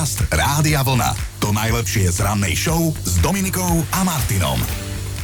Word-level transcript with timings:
Podcast 0.00 0.32
Rádia 0.32 0.80
Vlna. 0.80 1.12
To 1.44 1.52
najlepšie 1.52 2.08
z 2.08 2.24
rannej 2.24 2.56
show 2.56 2.88
s 3.04 3.20
Dominikou 3.20 3.84
a 3.92 4.00
Martinom. 4.00 4.56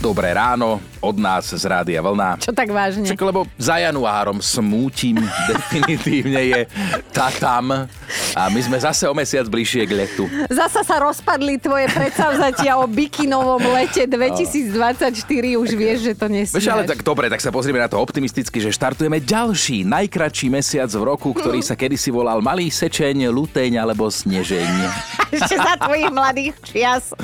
Dobré 0.04 0.36
ráno 0.36 0.84
od 1.00 1.16
nás 1.16 1.48
z 1.48 1.64
Rádia 1.64 2.04
Vlna. 2.04 2.36
Čo 2.44 2.52
tak 2.52 2.68
vážne? 2.68 3.08
Čak, 3.08 3.16
lebo 3.24 3.48
za 3.56 3.80
januárom 3.80 4.44
smútim, 4.44 5.16
definitívne 5.48 6.42
je 6.44 6.60
tá 7.08 7.32
tam. 7.32 7.88
A 8.36 8.52
my 8.52 8.60
sme 8.60 8.76
zase 8.76 9.08
o 9.08 9.16
mesiac 9.16 9.48
bližšie 9.48 9.88
k 9.88 9.92
letu. 9.96 10.28
Zasa 10.52 10.84
sa 10.84 11.00
rozpadli 11.00 11.56
tvoje 11.56 11.88
predsavzatia 11.88 12.76
o 12.76 12.84
bikinovom 12.84 13.64
lete 13.72 14.04
2024, 14.04 15.56
už 15.56 15.70
vieš, 15.72 15.98
že 16.04 16.12
to 16.12 16.28
nesmieš. 16.28 16.60
Vieš, 16.60 16.68
ale 16.68 16.84
tak 16.84 17.00
dobre, 17.00 17.32
tak 17.32 17.40
sa 17.40 17.48
pozrieme 17.48 17.80
na 17.80 17.88
to 17.88 17.96
optimisticky, 17.96 18.60
že 18.60 18.68
štartujeme 18.76 19.24
ďalší, 19.24 19.88
najkračší 19.88 20.52
mesiac 20.52 20.92
v 20.92 21.02
roku, 21.08 21.32
ktorý 21.32 21.64
sa 21.64 21.72
kedysi 21.72 22.12
volal 22.12 22.44
Malý 22.44 22.68
sečeň, 22.68 23.32
luteň 23.32 23.80
alebo 23.80 24.12
snežeň. 24.12 24.72
Ešte 25.40 25.56
za 25.56 25.80
tvojich 25.80 26.12
mladých 26.12 26.54
čias 26.60 27.16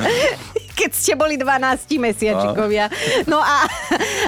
keď 0.72 0.90
ste 0.96 1.12
boli 1.14 1.36
12 1.36 2.00
mesiačikovia. 2.00 2.88
No 3.28 3.38
a 3.38 3.68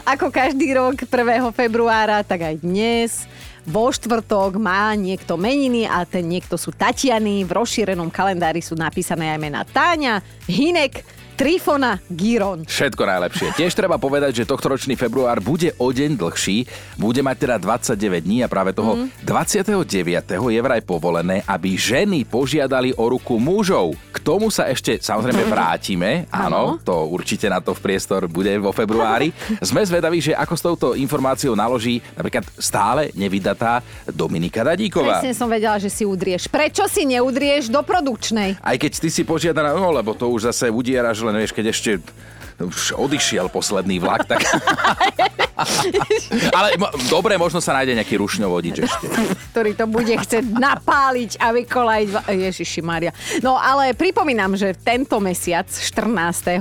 ako 0.07 0.29
každý 0.29 0.77
rok 0.77 1.03
1. 1.03 1.51
februára, 1.57 2.21
tak 2.23 2.47
aj 2.47 2.61
dnes 2.61 3.25
vo 3.65 3.89
štvrtok 3.89 4.61
má 4.61 4.93
niekto 4.93 5.41
meniny 5.41 5.89
a 5.89 6.05
ten 6.05 6.29
niekto 6.29 6.61
sú 6.61 6.73
Tatiany. 6.73 7.45
V 7.49 7.51
rozšírenom 7.51 8.13
kalendári 8.13 8.61
sú 8.61 8.77
napísané 8.77 9.33
aj 9.33 9.41
mená 9.41 9.65
Táňa, 9.65 10.21
Hinek, 10.45 11.01
Trifona 11.35 11.99
Giron. 12.07 12.63
Všetko 12.63 13.03
najlepšie. 13.03 13.59
Tiež 13.59 13.75
treba 13.75 13.99
povedať, 13.99 14.43
že 14.43 14.45
tohto 14.47 14.71
ročný 14.71 14.95
február 14.95 15.43
bude 15.43 15.75
o 15.83 15.91
deň 15.91 16.15
dlhší, 16.15 16.63
bude 16.95 17.27
mať 17.27 17.37
teda 17.43 17.57
29 17.59 18.23
dní 18.23 18.47
a 18.47 18.49
práve 18.49 18.71
toho 18.71 18.95
mm. 18.95 19.27
29. 19.27 19.75
je 20.31 20.61
vraj 20.63 20.79
povolené, 20.87 21.43
aby 21.51 21.75
ženy 21.75 22.23
požiadali 22.23 22.95
o 22.95 23.11
ruku 23.11 23.43
mužov. 23.43 23.99
K 24.15 24.23
tomu 24.23 24.47
sa 24.47 24.71
ešte 24.71 25.03
samozrejme 25.03 25.43
vrátime, 25.55 26.31
áno, 26.31 26.79
to 26.87 27.11
určite 27.11 27.51
na 27.51 27.59
to 27.59 27.75
v 27.75 27.83
priestor 27.83 28.31
bude 28.31 28.55
vo 28.63 28.71
februári. 28.71 29.35
Sme 29.59 29.83
zvedaví, 29.83 30.23
že 30.23 30.39
ako 30.39 30.55
s 30.55 30.63
touto 30.63 30.89
informáciou 30.95 31.59
naloží 31.59 31.99
napríklad 32.15 32.47
stále 32.63 33.11
nevydatá 33.19 33.83
Dominika 34.07 34.63
Dadíková. 34.63 35.19
Presne 35.19 35.35
som 35.35 35.51
vedela, 35.51 35.83
že 35.83 35.91
si 35.91 36.07
udrieš. 36.07 36.47
Prečo 36.47 36.87
si 36.87 37.03
neudrieš 37.03 37.75
do 37.75 37.83
produkčnej? 37.83 38.63
Aj 38.63 38.77
keď 38.79 39.03
ty 39.03 39.09
si 39.11 39.27
požiadaná, 39.27 39.75
no 39.75 39.91
lebo 39.91 40.15
to 40.15 40.31
už 40.31 40.55
zase 40.55 40.71
udieraš 40.71 41.24
len 41.25 41.37
vieš, 41.41 41.57
keď 41.57 41.67
ešte 41.73 41.91
už 42.61 42.95
odišiel 42.95 43.51
posledný 43.51 43.99
vlak, 43.99 44.31
tak... 44.31 44.47
Ale 46.59 46.79
mo- 46.79 46.91
dobre, 47.11 47.35
možno 47.39 47.59
sa 47.59 47.75
nájde 47.79 47.99
nejaký 47.99 48.19
rušňovodič 48.19 48.77
ešte. 48.83 49.07
ktorý 49.55 49.73
to 49.75 49.87
bude 49.87 50.11
chcieť 50.11 50.45
napáliť 50.51 51.39
a 51.39 51.55
vykolajiť. 51.55 52.11
Ježiši 52.31 52.81
Maria. 52.83 53.15
No 53.43 53.55
ale 53.55 53.95
pripomínam, 53.95 54.59
že 54.59 54.75
tento 54.75 55.23
mesiac, 55.23 55.67
14. 55.67 56.59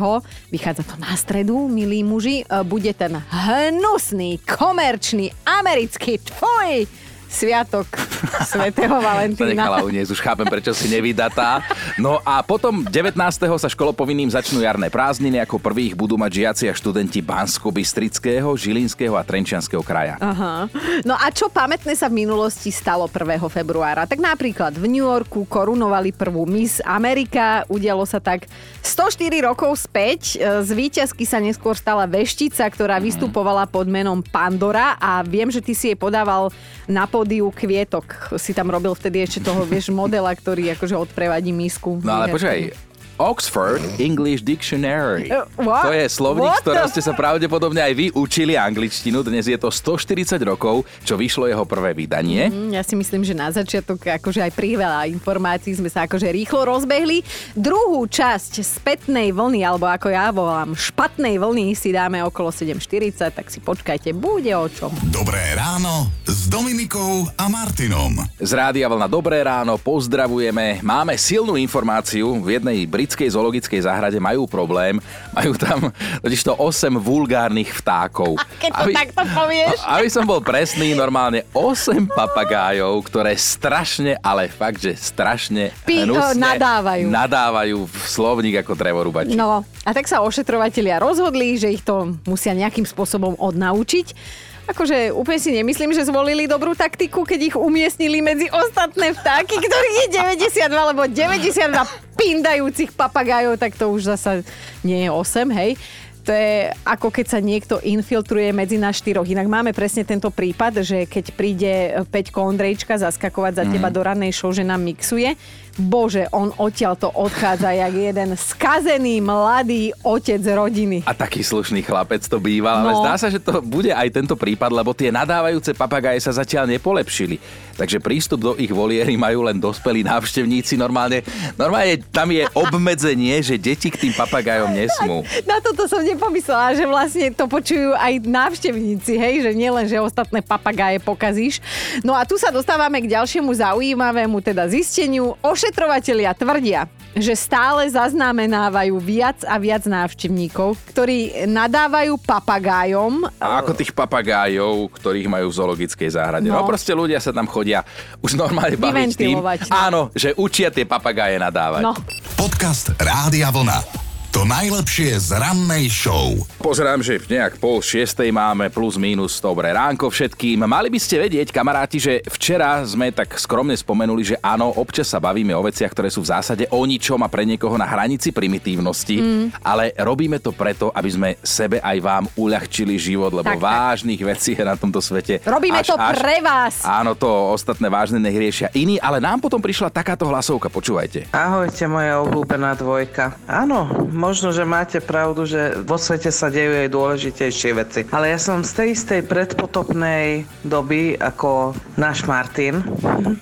vychádza 0.54 0.86
to 0.86 0.96
na 1.02 1.14
stredu, 1.18 1.66
milí 1.70 2.06
muži, 2.06 2.46
e, 2.46 2.46
bude 2.62 2.94
ten 2.94 3.18
hnusný, 3.18 4.42
komerčný, 4.46 5.34
americký 5.46 6.22
tvoj 6.22 6.86
sviatok 7.34 7.90
svätého 8.54 8.94
Valentína. 9.02 9.66
nechala 9.66 9.82
uniesť, 9.84 10.10
už 10.14 10.22
chápem, 10.22 10.48
prečo 10.48 10.72
si 10.72 10.88
nevydatá. 10.88 11.66
No 11.98 12.22
a 12.22 12.46
potom 12.46 12.86
19. 12.86 13.18
sa 13.58 13.68
školopovinným 13.68 14.30
začnú 14.30 14.62
jarné 14.62 14.88
prázdniny, 14.88 15.42
ako 15.42 15.58
prvých 15.58 15.98
budú 15.98 16.16
mať 16.16 16.32
žiaci 16.32 16.64
a 16.70 16.74
študenti 16.78 17.20
Bansko-Bystrického, 17.26 18.54
Žilinského 18.54 19.18
a 19.18 19.26
Trenčianského 19.26 19.82
kraja. 19.82 20.22
Aha. 20.22 20.70
No 21.04 21.18
a 21.18 21.28
čo 21.34 21.50
pamätné 21.50 21.98
sa 21.98 22.08
v 22.08 22.24
minulosti 22.24 22.70
stalo 22.70 23.10
1. 23.10 23.42
februára? 23.50 24.06
Tak 24.06 24.22
napríklad 24.22 24.78
v 24.78 24.86
New 24.86 25.06
Yorku 25.06 25.50
korunovali 25.50 26.14
prvú 26.14 26.46
Miss 26.46 26.80
Amerika, 26.86 27.66
udialo 27.68 28.06
sa 28.06 28.22
tak 28.22 28.46
104 28.86 29.50
rokov 29.50 29.90
späť. 29.90 30.38
E, 30.38 30.62
Z 30.62 30.70
víťazky 30.76 31.26
sa 31.26 31.42
neskôr 31.42 31.74
stala 31.74 32.06
veštica, 32.06 32.68
ktorá 32.70 33.02
vystupovala 33.02 33.66
pod 33.66 33.90
menom 33.90 34.22
Pandora 34.22 34.96
a 35.02 35.26
viem, 35.26 35.50
že 35.50 35.64
ty 35.64 35.74
si 35.74 35.92
jej 35.92 35.98
podával 35.98 36.54
na 36.86 37.08
pódiu 37.24 37.48
kvietok. 37.56 38.36
Si 38.36 38.52
tam 38.52 38.68
robil 38.68 38.92
vtedy 38.92 39.24
ešte 39.24 39.40
toho, 39.40 39.64
vieš, 39.64 39.96
modela, 39.96 40.36
ktorý 40.36 40.76
akože 40.76 40.92
odprevadí 41.00 41.56
misku. 41.56 42.04
No 42.04 42.20
ale 42.20 42.36
počkaj, 42.36 42.76
Oxford 43.22 43.80
English 44.02 44.42
Dictionary. 44.42 45.30
Uh, 45.30 45.46
what? 45.62 45.86
To 45.86 45.94
je 45.94 46.06
slovník, 46.10 46.50
z 46.60 46.62
ktorého 46.66 46.90
ste 46.90 47.00
sa 47.00 47.14
pravdepodobne 47.14 47.80
aj 47.80 47.94
vy 47.94 48.06
učili 48.12 48.58
angličtinu. 48.58 49.22
Dnes 49.22 49.46
je 49.46 49.56
to 49.56 49.70
140 49.70 50.36
rokov, 50.44 50.84
čo 51.06 51.14
vyšlo 51.14 51.46
jeho 51.46 51.62
prvé 51.64 51.94
vydanie. 51.94 52.50
Mm, 52.50 52.74
Ja 52.74 52.82
si 52.82 52.98
myslím, 52.98 53.22
že 53.22 53.38
na 53.38 53.54
začiatok 53.54 54.02
akože 54.02 54.42
aj 54.42 54.52
priveľa 54.58 55.06
informácií 55.14 55.78
sme 55.78 55.94
sa 55.94 56.10
akože 56.10 56.26
rýchlo 56.34 56.66
rozbehli. 56.66 57.22
Druhú 57.54 58.10
časť 58.10 58.66
spätnej 58.66 59.30
vlny, 59.30 59.62
alebo 59.62 59.86
ako 59.86 60.10
ja 60.10 60.34
volám, 60.34 60.74
špatnej 60.74 61.38
vlny 61.38 61.78
si 61.78 61.94
dáme 61.94 62.18
okolo 62.26 62.50
7.40, 62.50 63.30
tak 63.30 63.48
si 63.54 63.62
počkajte, 63.62 64.10
bude 64.18 64.52
o 64.58 64.66
čom. 64.66 64.90
Dobré 65.14 65.54
ráno 65.54 66.10
s 66.34 66.50
Dominikou 66.50 67.30
a 67.38 67.46
Martinom. 67.46 68.18
Z 68.42 68.58
Rádia 68.58 68.90
Vlna 68.90 69.06
Dobré 69.06 69.46
ráno, 69.46 69.78
pozdravujeme. 69.78 70.82
Máme 70.82 71.14
silnú 71.14 71.54
informáciu. 71.54 72.42
V 72.42 72.58
jednej 72.58 72.90
britskej 72.90 73.30
zoologickej 73.30 73.86
záhrade 73.86 74.18
majú 74.18 74.50
problém. 74.50 74.98
Majú 75.30 75.54
tam 75.54 75.94
totižto 76.26 76.58
8 76.58 76.98
vulgárnych 76.98 77.70
vtákov. 77.70 78.42
Keď 78.58 78.72
to 78.74 78.86
takto 78.90 79.22
povieš. 79.30 79.78
A- 79.86 79.94
Aby 80.02 80.10
som 80.10 80.26
bol 80.26 80.42
presný, 80.42 80.98
normálne 80.98 81.46
8 81.54 82.10
papagájov, 82.10 83.06
ktoré 83.06 83.38
strašne, 83.38 84.18
ale 84.18 84.50
fakt, 84.50 84.82
že 84.82 84.98
strašne 84.98 85.70
Pi- 85.86 86.02
hnusne 86.02 86.42
nadávajú. 86.58 87.14
nadávajú 87.14 87.78
v 87.86 87.96
slovník 88.10 88.66
ako 88.66 88.74
drevorubači. 88.74 89.38
No 89.38 89.62
a 89.86 89.90
tak 89.94 90.10
sa 90.10 90.26
ošetrovatelia 90.26 90.98
rozhodli, 90.98 91.62
že 91.62 91.70
ich 91.70 91.86
to 91.86 92.18
musia 92.26 92.58
nejakým 92.58 92.90
spôsobom 92.90 93.38
odnaučiť. 93.38 94.42
Akože 94.64 95.12
úplne 95.12 95.40
si 95.44 95.52
nemyslím, 95.52 95.92
že 95.92 96.08
zvolili 96.08 96.48
dobrú 96.48 96.72
taktiku, 96.72 97.28
keď 97.28 97.40
ich 97.52 97.56
umiestnili 97.60 98.24
medzi 98.24 98.48
ostatné 98.48 99.12
vtáky, 99.12 99.60
ktorých 99.60 99.98
je 100.08 100.08
92 100.16 100.72
alebo 100.72 101.04
92 101.04 102.16
pindajúcich 102.16 102.96
papagájov, 102.96 103.60
tak 103.60 103.76
to 103.76 103.92
už 103.92 104.16
zasa 104.16 104.40
nie 104.88 105.04
je 105.04 105.10
8, 105.12 105.52
hej. 105.52 105.76
To 106.24 106.32
je 106.32 106.72
ako 106.88 107.12
keď 107.12 107.26
sa 107.28 107.40
niekto 107.44 107.84
infiltruje 107.84 108.56
medzi 108.56 108.80
nás 108.80 108.96
štyroch. 108.96 109.28
Inak 109.28 109.52
máme 109.52 109.76
presne 109.76 110.08
tento 110.08 110.32
prípad, 110.32 110.80
že 110.80 111.04
keď 111.04 111.26
príde 111.36 111.74
Peťko 112.08 112.48
Ondrejčka 112.48 112.96
zaskakovať 112.96 113.60
za 113.60 113.66
teba 113.68 113.92
do 113.92 114.00
rannej 114.00 114.32
show, 114.32 114.56
že 114.56 114.64
nám 114.64 114.88
mixuje, 114.88 115.36
bože, 115.76 116.30
on 116.30 116.54
odtiaľ 116.54 116.94
to 116.96 117.10
odchádza 117.10 117.72
jak 117.72 117.94
jeden 117.94 118.30
skazený 118.34 119.20
mladý 119.20 119.90
otec 120.00 120.40
rodiny. 120.40 121.02
A 121.04 121.12
taký 121.12 121.42
slušný 121.42 121.82
chlapec 121.82 122.22
to 122.22 122.38
býval, 122.38 122.80
ale 122.80 122.92
No. 122.92 123.02
zdá 123.02 123.14
sa, 123.16 123.28
že 123.28 123.38
to 123.38 123.58
bude 123.60 123.90
aj 123.90 124.10
tento 124.10 124.34
prípad, 124.34 124.70
lebo 124.70 124.92
tie 124.92 125.10
nadávajúce 125.10 125.74
papagáje 125.74 126.20
sa 126.20 126.32
zatiaľ 126.32 126.70
nepolepšili. 126.70 127.42
Takže 127.74 127.98
prístup 127.98 128.40
do 128.40 128.54
ich 128.54 128.70
voliery 128.70 129.18
majú 129.18 129.42
len 129.44 129.58
dospelí 129.58 130.06
návštevníci. 130.06 130.78
Normálne, 130.78 131.26
normálne 131.56 131.98
tam 132.06 132.30
je 132.30 132.46
obmedzenie, 132.54 133.42
že 133.42 133.58
deti 133.58 133.90
k 133.90 133.98
tým 133.98 134.14
papagajom 134.14 134.70
nesmú. 134.70 135.26
Na 135.50 135.58
toto 135.58 135.90
som 135.90 136.00
nepomyslela, 136.00 136.78
že 136.78 136.86
vlastne 136.86 137.34
to 137.34 137.50
počujú 137.50 137.98
aj 137.98 138.22
návštevníci, 138.22 139.18
hej, 139.18 139.36
že 139.42 139.52
nielen, 139.52 139.90
že 139.90 139.98
ostatné 139.98 140.40
papagáje 140.40 141.02
pokazíš. 141.02 141.58
No 142.02 142.14
a 142.14 142.22
tu 142.24 142.38
sa 142.38 142.54
dostávame 142.54 143.02
k 143.02 143.10
ďalšiemu 143.10 143.50
zaujímavému 143.50 144.38
teda 144.40 144.70
zisteniu. 144.70 145.34
Ošetrovatelia 145.64 146.36
tvrdia, 146.36 146.92
že 147.16 147.40
stále 147.40 147.88
zaznamenávajú 147.88 149.00
viac 149.00 149.48
a 149.48 149.56
viac 149.56 149.88
návštevníkov, 149.88 150.76
ktorí 150.92 151.48
nadávajú 151.48 152.20
papagájom. 152.20 153.24
A 153.40 153.64
ako 153.64 153.72
tých 153.72 153.96
papagájov, 153.96 154.92
ktorých 154.92 155.32
majú 155.32 155.48
v 155.48 155.56
zoologickej 155.56 156.20
záhrade. 156.20 156.52
No. 156.52 156.60
No. 156.60 156.68
proste 156.68 156.92
ľudia 156.92 157.24
sa 157.24 157.32
tam 157.32 157.48
chodia 157.48 157.80
už 158.20 158.36
normálne 158.36 158.76
baviť 158.76 159.16
tým. 159.16 159.40
No. 159.40 159.56
Áno, 159.72 160.12
že 160.12 160.36
učia 160.36 160.68
tie 160.68 160.84
papagáje 160.84 161.40
nadávať. 161.40 161.80
No, 161.80 161.96
Podcast 162.36 162.92
Rádia 163.00 163.48
Vlna. 163.48 164.03
To 164.34 164.50
najlepšie 164.50 165.14
z 165.30 165.38
rannej 165.38 165.94
show. 165.94 166.34
Pozerám, 166.58 167.06
že 167.06 167.22
nejak 167.22 167.62
pol 167.62 167.86
šiestej 167.86 168.34
máme 168.34 168.74
plus 168.74 168.98
minus 168.98 169.38
dobré 169.38 169.70
ránko 169.70 170.10
všetkým. 170.10 170.66
Mali 170.66 170.90
by 170.90 170.98
ste 170.98 171.22
vedieť, 171.22 171.54
kamaráti, 171.54 172.02
že 172.02 172.18
včera 172.26 172.82
sme 172.82 173.14
tak 173.14 173.38
skromne 173.38 173.78
spomenuli, 173.78 174.34
že 174.34 174.36
áno, 174.42 174.74
občas 174.74 175.14
sa 175.14 175.22
bavíme 175.22 175.54
o 175.54 175.62
veciach, 175.62 175.94
ktoré 175.94 176.10
sú 176.10 176.26
v 176.26 176.34
zásade 176.34 176.66
o 176.74 176.82
ničom 176.82 177.22
a 177.22 177.30
pre 177.30 177.46
niekoho 177.46 177.78
na 177.78 177.86
hranici 177.86 178.34
primitívnosti, 178.34 179.22
mm. 179.22 179.46
ale 179.62 179.94
robíme 180.02 180.42
to 180.42 180.50
preto, 180.50 180.90
aby 180.90 181.10
sme 181.14 181.30
sebe 181.46 181.78
aj 181.78 181.98
vám 182.02 182.26
uľahčili 182.34 182.98
život, 182.98 183.38
lebo 183.38 183.54
Tak, 183.54 183.62
tak. 183.62 183.70
vážnych 183.70 184.22
vecí 184.26 184.58
je 184.58 184.66
na 184.66 184.74
tomto 184.74 184.98
svete. 184.98 185.46
robíme 185.46 185.86
to 185.86 185.94
pre 185.94 186.42
vás. 186.42 186.82
Áno, 186.82 187.14
to 187.14 187.30
ostatné 187.54 187.86
vážne 187.86 188.18
nech 188.18 188.34
riešia 188.34 188.74
iní, 188.74 188.98
ale 188.98 189.22
nám 189.22 189.46
potom 189.46 189.62
prišla 189.62 189.94
takáto 189.94 190.26
hlasovka, 190.26 190.74
počúvajte. 190.74 191.30
Ahojte, 191.30 191.86
moja 191.86 192.18
obľúbená 192.26 192.74
dvojka. 192.74 193.38
Áno, 193.46 194.10
možno, 194.24 194.56
že 194.56 194.64
máte 194.64 195.04
pravdu, 195.04 195.44
že 195.44 195.76
vo 195.84 196.00
svete 196.00 196.32
sa 196.32 196.48
dejú 196.48 196.88
aj 196.88 196.96
dôležitejšie 196.96 197.72
veci. 197.76 198.02
Ale 198.16 198.32
ja 198.32 198.40
som 198.40 198.64
z 198.64 198.72
tej 198.72 198.88
istej 198.96 199.22
predpotopnej 199.28 200.48
doby 200.64 201.20
ako 201.20 201.76
náš 202.00 202.24
Martin. 202.24 202.80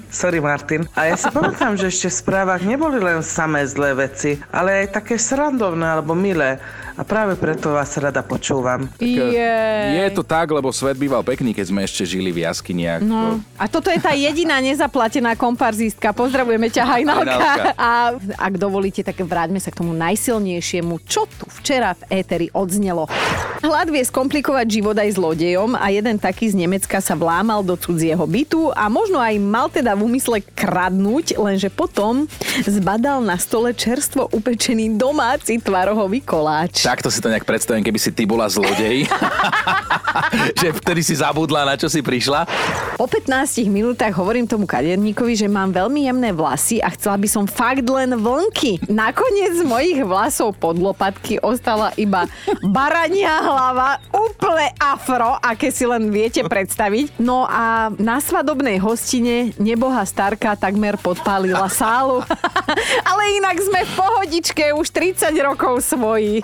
Sorry 0.10 0.42
Martin. 0.42 0.90
A 0.98 1.14
ja 1.14 1.16
si 1.22 1.30
pamätám, 1.38 1.78
že 1.78 1.94
ešte 1.94 2.10
v 2.10 2.20
správach 2.26 2.66
neboli 2.66 2.98
len 2.98 3.22
samé 3.22 3.70
zlé 3.70 3.94
veci, 3.94 4.42
ale 4.50 4.86
aj 4.90 4.98
také 4.98 5.22
srandovné 5.22 5.86
alebo 5.86 6.18
milé. 6.18 6.58
A 6.96 7.02
práve 7.08 7.40
preto 7.40 7.72
vás 7.72 7.92
rada 7.98 8.20
počúvam. 8.24 8.88
Je 9.00 10.08
to 10.12 10.24
tak, 10.24 10.52
lebo 10.52 10.72
svet 10.76 11.00
býval 11.00 11.24
pekný, 11.24 11.56
keď 11.56 11.66
sme 11.72 11.82
ešte 11.88 12.04
žili 12.04 12.32
v 12.32 12.44
jaskyniach. 12.44 13.02
No. 13.04 13.40
A 13.56 13.66
toto 13.72 13.88
je 13.88 14.00
tá 14.00 14.12
jediná 14.16 14.60
nezaplatená 14.60 15.36
komparzistka. 15.40 16.12
Pozdravujeme 16.12 16.68
ťa, 16.68 16.84
Hajnalka. 16.84 17.36
Hajnalka. 17.38 17.72
A 17.80 17.90
ak 18.40 18.54
dovolíte, 18.60 19.02
tak 19.02 19.20
vráťme 19.24 19.60
sa 19.60 19.72
k 19.72 19.80
tomu 19.84 19.96
najsilnejšiemu, 19.96 21.00
čo 21.08 21.28
tu 21.28 21.48
včera 21.62 21.96
v 21.96 22.22
éteri 22.24 22.48
odznelo. 22.52 23.08
Hlad 23.62 23.94
vie 23.94 24.02
skomplikovať 24.02 24.66
život 24.66 24.98
aj 24.98 25.22
zlodejom 25.22 25.78
a 25.78 25.94
jeden 25.94 26.18
taký 26.18 26.50
z 26.50 26.66
Nemecka 26.66 26.98
sa 26.98 27.14
vlámal 27.14 27.62
do 27.62 27.78
cudzieho 27.78 28.26
bytu 28.26 28.74
a 28.74 28.90
možno 28.90 29.22
aj 29.22 29.38
mal 29.38 29.70
teda 29.70 29.94
v 29.94 30.10
úmysle 30.10 30.42
kradnúť, 30.58 31.38
lenže 31.38 31.70
potom 31.70 32.26
zbadal 32.66 33.22
na 33.22 33.38
stole 33.38 33.70
čerstvo 33.78 34.34
upečený 34.34 34.98
domáci 34.98 35.62
tvarohový 35.62 36.26
koláč. 36.26 36.82
Takto 36.82 37.14
si 37.14 37.22
to 37.22 37.30
nejak 37.30 37.46
predstavím, 37.46 37.86
keby 37.86 38.02
si 38.02 38.10
ty 38.10 38.26
bola 38.26 38.50
zlodej. 38.50 39.06
že 40.62 40.74
vtedy 40.82 41.02
si 41.06 41.14
zabudla, 41.14 41.62
na 41.62 41.78
čo 41.78 41.86
si 41.86 42.02
prišla. 42.02 42.50
Po 42.98 43.06
15 43.06 43.66
minútach 43.70 44.12
hovorím 44.18 44.50
tomu 44.50 44.66
kaderníkovi, 44.66 45.38
že 45.38 45.46
mám 45.46 45.70
veľmi 45.70 46.10
jemné 46.10 46.30
vlasy 46.34 46.82
a 46.82 46.90
chcela 46.94 47.18
by 47.18 47.28
som 47.30 47.46
fakt 47.46 47.86
len 47.86 48.18
vlnky. 48.18 48.82
Nakoniec 48.90 49.62
z 49.62 49.64
mojich 49.66 50.02
vlasov 50.02 50.58
pod 50.58 50.82
lopatky 50.82 51.38
ostala 51.42 51.94
iba 51.98 52.26
barania 52.66 53.51
hlava, 53.52 54.00
úplne 54.16 54.72
afro, 54.80 55.36
aké 55.44 55.76
si 55.76 55.84
len 55.84 56.08
viete 56.08 56.40
predstaviť. 56.48 57.20
No 57.20 57.44
a 57.44 57.92
na 58.00 58.24
svadobnej 58.24 58.80
hostine 58.80 59.52
neboha 59.60 60.08
starka 60.08 60.56
takmer 60.56 60.96
podpálila 60.96 61.68
sálu. 61.68 62.24
Ale 63.10 63.24
inak 63.44 63.60
sme 63.60 63.84
v 63.84 63.92
pohodičke 63.92 64.66
už 64.72 64.88
30 64.96 65.36
rokov 65.44 65.84
svoji. 65.84 66.40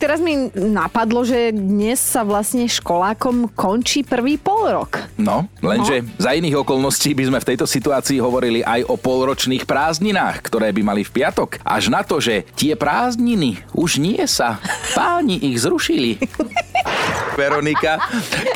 Teraz 0.00 0.24
mi 0.24 0.48
napadlo, 0.56 1.28
že 1.28 1.52
dnes 1.52 2.00
sa 2.00 2.24
vlastne 2.24 2.64
školákom 2.64 3.52
končí 3.52 4.00
prvý 4.00 4.40
polrok. 4.40 5.04
No, 5.20 5.44
lenže 5.60 6.00
no. 6.00 6.08
za 6.16 6.32
iných 6.32 6.64
okolností 6.64 7.12
by 7.12 7.24
sme 7.28 7.38
v 7.42 7.48
tejto 7.52 7.66
situácii 7.68 8.16
hovorili 8.22 8.64
aj 8.64 8.88
o 8.88 8.96
polročných 8.96 9.68
prázdninách, 9.68 10.40
ktoré 10.40 10.72
by 10.72 10.82
mali 10.82 11.02
v 11.04 11.12
piatok. 11.12 11.60
Až 11.66 11.92
na 11.92 12.00
to, 12.00 12.16
že 12.22 12.48
tie 12.56 12.78
prázdniny 12.78 13.60
už 13.76 14.00
nie 14.00 14.22
sa. 14.24 14.62
Páni 14.96 15.36
ich 15.42 15.60
zrušili. 15.60 16.16
Veronika, 17.36 18.00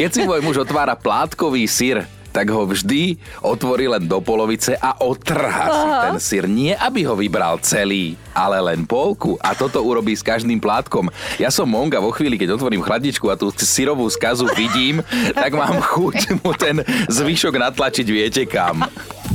keď 0.01 0.11
si 0.11 0.21
môj 0.25 0.41
muž 0.41 0.65
otvára 0.65 0.97
plátkový 0.97 1.69
syr, 1.69 2.09
tak 2.31 2.47
ho 2.55 2.63
vždy 2.63 3.19
otvorí 3.43 3.91
len 3.91 4.07
do 4.07 4.23
polovice 4.23 4.79
a 4.79 4.95
otrhá 5.03 5.67
si 5.67 5.87
ten 6.07 6.17
syr. 6.23 6.45
Nie, 6.47 6.79
aby 6.79 7.03
ho 7.03 7.19
vybral 7.19 7.59
celý, 7.61 8.15
ale 8.31 8.63
len 8.63 8.87
polku. 8.87 9.35
A 9.43 9.53
toto 9.53 9.83
urobí 9.83 10.15
s 10.15 10.23
každým 10.23 10.63
plátkom. 10.63 11.11
Ja 11.43 11.51
som 11.51 11.67
monga 11.67 11.99
vo 11.99 12.15
chvíli, 12.15 12.39
keď 12.39 12.57
otvorím 12.57 12.87
chladničku 12.87 13.27
a 13.29 13.39
tú 13.39 13.51
syrovú 13.59 14.07
skazu 14.09 14.47
vidím, 14.55 15.03
tak 15.35 15.53
mám 15.59 15.83
chuť 15.83 16.41
mu 16.41 16.55
ten 16.55 16.87
zvyšok 17.11 17.59
natlačiť 17.59 18.07
viete 18.07 18.43
kam. 18.47 18.87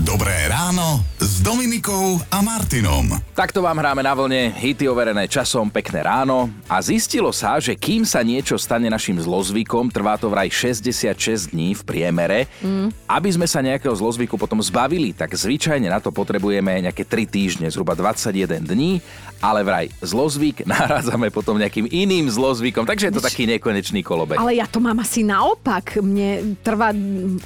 Dobré 0.06 0.46
ráno 0.46 1.02
s 1.18 1.42
Dominikou 1.42 2.22
a 2.30 2.38
Martinom. 2.46 3.10
Takto 3.34 3.66
vám 3.66 3.82
hráme 3.82 4.06
na 4.06 4.14
vlne, 4.14 4.54
hity 4.54 4.86
overené 4.86 5.26
časom, 5.26 5.74
pekné 5.74 6.06
ráno 6.06 6.46
a 6.70 6.78
zistilo 6.78 7.34
sa, 7.34 7.58
že 7.58 7.74
kým 7.74 8.06
sa 8.06 8.22
niečo 8.22 8.54
stane 8.62 8.86
našim 8.86 9.18
zlozvykom, 9.18 9.90
trvá 9.90 10.14
to 10.22 10.30
vraj 10.30 10.46
66 10.54 11.50
dní 11.50 11.74
v 11.74 11.82
priemere. 11.82 12.46
Mm. 12.62 12.94
Aby 13.10 13.30
sme 13.34 13.50
sa 13.50 13.66
nejakého 13.66 13.98
zlozvyku 13.98 14.38
potom 14.38 14.62
zbavili, 14.62 15.10
tak 15.10 15.34
zvyčajne 15.34 15.90
na 15.90 15.98
to 15.98 16.14
potrebujeme 16.14 16.86
nejaké 16.86 17.02
3 17.02 17.26
týždne, 17.26 17.68
zhruba 17.74 17.98
21 17.98 18.62
dní, 18.62 19.02
ale 19.42 19.66
vraj 19.66 19.86
zlozvyk 20.06 20.64
narádzame 20.70 21.34
potom 21.34 21.58
nejakým 21.58 21.90
iným 21.90 22.30
zlozvykom, 22.30 22.86
takže 22.86 23.10
je 23.10 23.14
to 23.18 23.26
taký 23.26 23.50
nekonečný 23.50 24.06
kolobek. 24.06 24.38
Ale 24.38 24.54
ja 24.54 24.70
to 24.70 24.78
mám 24.78 25.02
asi 25.02 25.26
naopak. 25.26 25.98
Mne 25.98 26.62
trvá 26.62 26.94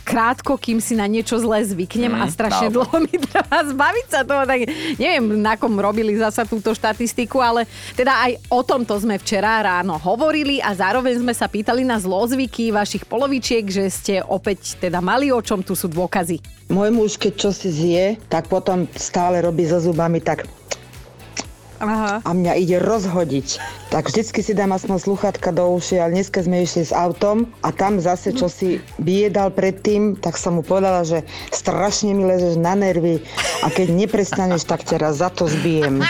krátko, 0.04 0.60
kým 0.60 0.84
si 0.84 1.00
na 1.00 1.08
niečo 1.08 1.40
zle 1.40 1.64
zvyknem 1.64 2.12
mm, 2.12 2.20
a 2.20 2.26
strašne 2.28 2.49
naopak. 2.50 2.74
dlho 2.74 2.98
mi 3.06 3.16
trvá 3.22 3.60
zbaviť 3.70 4.08
sa 4.10 4.22
toho. 4.26 4.44
Tak 4.44 4.60
neviem, 4.98 5.26
na 5.38 5.56
kom 5.56 5.74
robili 5.78 6.18
zasa 6.18 6.44
túto 6.44 6.74
štatistiku, 6.74 7.40
ale 7.40 7.70
teda 7.94 8.30
aj 8.30 8.32
o 8.50 8.62
tomto 8.66 8.98
sme 8.98 9.22
včera 9.22 9.62
ráno 9.62 9.96
hovorili 10.02 10.60
a 10.60 10.74
zároveň 10.74 11.22
sme 11.22 11.34
sa 11.34 11.46
pýtali 11.46 11.86
na 11.86 12.02
zlozvyky 12.02 12.74
vašich 12.74 13.06
polovičiek, 13.06 13.66
že 13.70 13.86
ste 13.90 14.16
opäť 14.26 14.82
teda 14.82 15.00
mali 15.00 15.30
o 15.30 15.40
čom, 15.40 15.62
tu 15.62 15.78
sú 15.78 15.88
dôkazy. 15.88 16.42
Môj 16.70 16.90
muž, 16.94 17.12
keď 17.18 17.34
čo 17.34 17.50
si 17.50 17.70
zje, 17.74 18.22
tak 18.30 18.46
potom 18.46 18.86
stále 18.94 19.42
robí 19.42 19.66
so 19.66 19.82
zubami 19.82 20.22
tak 20.22 20.46
Aha. 21.80 22.20
a 22.20 22.30
mňa 22.36 22.54
ide 22.60 22.78
rozhodiť. 22.84 23.48
Tak 23.88 24.12
vždycky 24.12 24.44
si 24.44 24.52
dám 24.52 24.76
aspoň 24.76 25.00
sluchatka 25.00 25.56
do 25.56 25.80
uši, 25.80 26.04
ale 26.04 26.20
dneska 26.20 26.44
sme 26.44 26.68
išli 26.68 26.84
s 26.84 26.92
autom 26.92 27.48
a 27.64 27.72
tam 27.72 28.04
zase, 28.04 28.36
čo 28.36 28.52
si 28.52 28.84
vyjedal 29.00 29.56
predtým, 29.56 30.20
tak 30.20 30.36
som 30.36 30.60
mu 30.60 30.64
povedala, 30.64 31.08
že 31.08 31.24
strašne 31.56 32.12
mi 32.12 32.28
lezeš 32.28 32.60
na 32.60 32.76
nervy 32.76 33.24
a 33.64 33.72
keď 33.72 33.96
neprestaneš, 33.96 34.68
tak 34.68 34.84
ťa 34.84 35.00
raz 35.00 35.24
za 35.24 35.32
to 35.32 35.48
zbijem. 35.48 36.04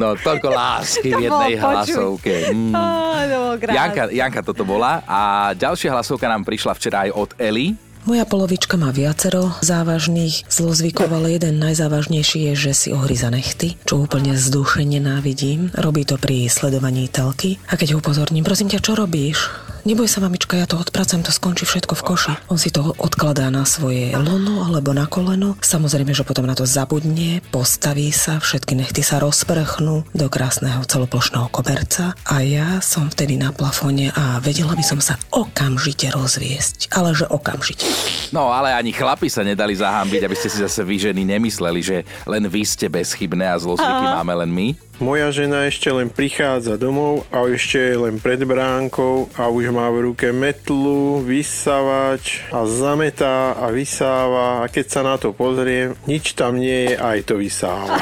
No, 0.00 0.16
toľko 0.16 0.48
lásky 0.48 1.12
v 1.18 1.28
jednej 1.28 1.54
hlasovke. 1.60 2.48
Mm. 2.54 2.72
Oh, 2.72 3.52
Janka, 3.60 4.08
Janka 4.08 4.40
toto 4.40 4.64
bola 4.64 5.04
a 5.04 5.52
ďalšia 5.52 5.92
hlasovka 5.92 6.24
nám 6.24 6.48
prišla 6.48 6.72
včera 6.72 7.04
aj 7.04 7.10
od 7.12 7.30
Eli. 7.36 7.87
Moja 8.08 8.24
polovička 8.24 8.80
má 8.80 8.88
viacero 8.88 9.52
závažných 9.60 10.48
zlozvykov, 10.48 11.12
ale 11.12 11.36
jeden 11.36 11.60
najzávažnejší 11.60 12.48
je, 12.48 12.52
že 12.56 12.72
si 12.72 12.88
ohryza 12.88 13.28
nechty, 13.28 13.76
čo 13.84 14.00
úplne 14.00 14.32
vzdušene 14.32 14.96
návidím. 14.96 15.68
Robí 15.76 16.08
to 16.08 16.16
pri 16.16 16.48
sledovaní 16.48 17.12
telky. 17.12 17.60
A 17.68 17.76
keď 17.76 17.92
ho 17.92 18.00
upozorním, 18.00 18.48
prosím 18.48 18.72
ťa, 18.72 18.80
čo 18.80 18.96
robíš? 18.96 19.52
Neboj 19.88 20.04
sa, 20.04 20.20
mamička, 20.20 20.52
ja 20.52 20.68
to 20.68 20.76
odpracujem, 20.76 21.24
to 21.24 21.32
skončí 21.32 21.64
všetko 21.64 21.96
v 21.96 22.02
koši. 22.04 22.32
On 22.52 22.60
si 22.60 22.68
to 22.68 22.92
odkladá 23.00 23.48
na 23.48 23.64
svoje 23.64 24.12
lono 24.12 24.60
alebo 24.68 24.92
na 24.92 25.08
koleno. 25.08 25.56
Samozrejme, 25.64 26.12
že 26.12 26.28
potom 26.28 26.44
na 26.44 26.52
to 26.52 26.68
zabudne, 26.68 27.40
postaví 27.48 28.12
sa, 28.12 28.36
všetky 28.36 28.76
nechty 28.76 29.00
sa 29.00 29.16
rozprchnú 29.16 30.04
do 30.12 30.26
krásneho 30.28 30.84
celoplošného 30.84 31.48
koberca 31.48 32.12
a 32.28 32.44
ja 32.44 32.84
som 32.84 33.08
vtedy 33.08 33.40
na 33.40 33.48
plafóne 33.48 34.12
a 34.12 34.36
vedela 34.44 34.76
by 34.76 34.84
som 34.84 35.00
sa 35.00 35.16
okamžite 35.32 36.12
rozviesť. 36.12 36.92
Ale 36.92 37.16
že 37.16 37.24
okamžite. 37.24 37.88
No, 38.28 38.52
ale 38.52 38.76
ani 38.76 38.92
chlapi 38.92 39.32
sa 39.32 39.40
nedali 39.40 39.72
zahambiť, 39.72 40.20
aby 40.28 40.36
ste 40.36 40.52
si 40.52 40.60
zase 40.60 40.84
vy 40.84 41.00
ženy 41.00 41.24
nemysleli, 41.24 41.80
že 41.80 42.04
len 42.28 42.44
vy 42.44 42.60
ste 42.60 42.92
bezchybné 42.92 43.48
a 43.48 43.56
zlozvyky 43.56 44.04
máme 44.04 44.36
len 44.36 44.52
my. 44.52 44.68
Moja 44.98 45.30
žena 45.30 45.70
ešte 45.70 45.94
len 45.94 46.10
prichádza 46.10 46.74
domov 46.74 47.22
a 47.30 47.46
ešte 47.46 47.78
je 47.78 48.02
len 48.02 48.18
pred 48.18 48.42
bránkou 48.42 49.30
a 49.38 49.46
už 49.46 49.70
má 49.70 49.86
v 49.94 50.10
ruke 50.10 50.34
metlu, 50.34 51.22
vysavač 51.22 52.42
a 52.50 52.66
zametá 52.66 53.54
a 53.54 53.70
vysáva 53.70 54.66
a 54.66 54.66
keď 54.66 54.86
sa 54.90 55.06
na 55.06 55.14
to 55.14 55.30
pozriem, 55.30 55.94
nič 56.02 56.34
tam 56.34 56.58
nie 56.58 56.90
je, 56.90 56.94
aj 56.98 57.30
to 57.30 57.38
vysáva. 57.38 57.94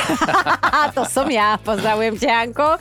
to 0.97 1.05
som 1.05 1.29
ja, 1.29 1.61
pozdravujem 1.61 2.17
ťa, 2.17 2.29
Janko. 2.33 2.81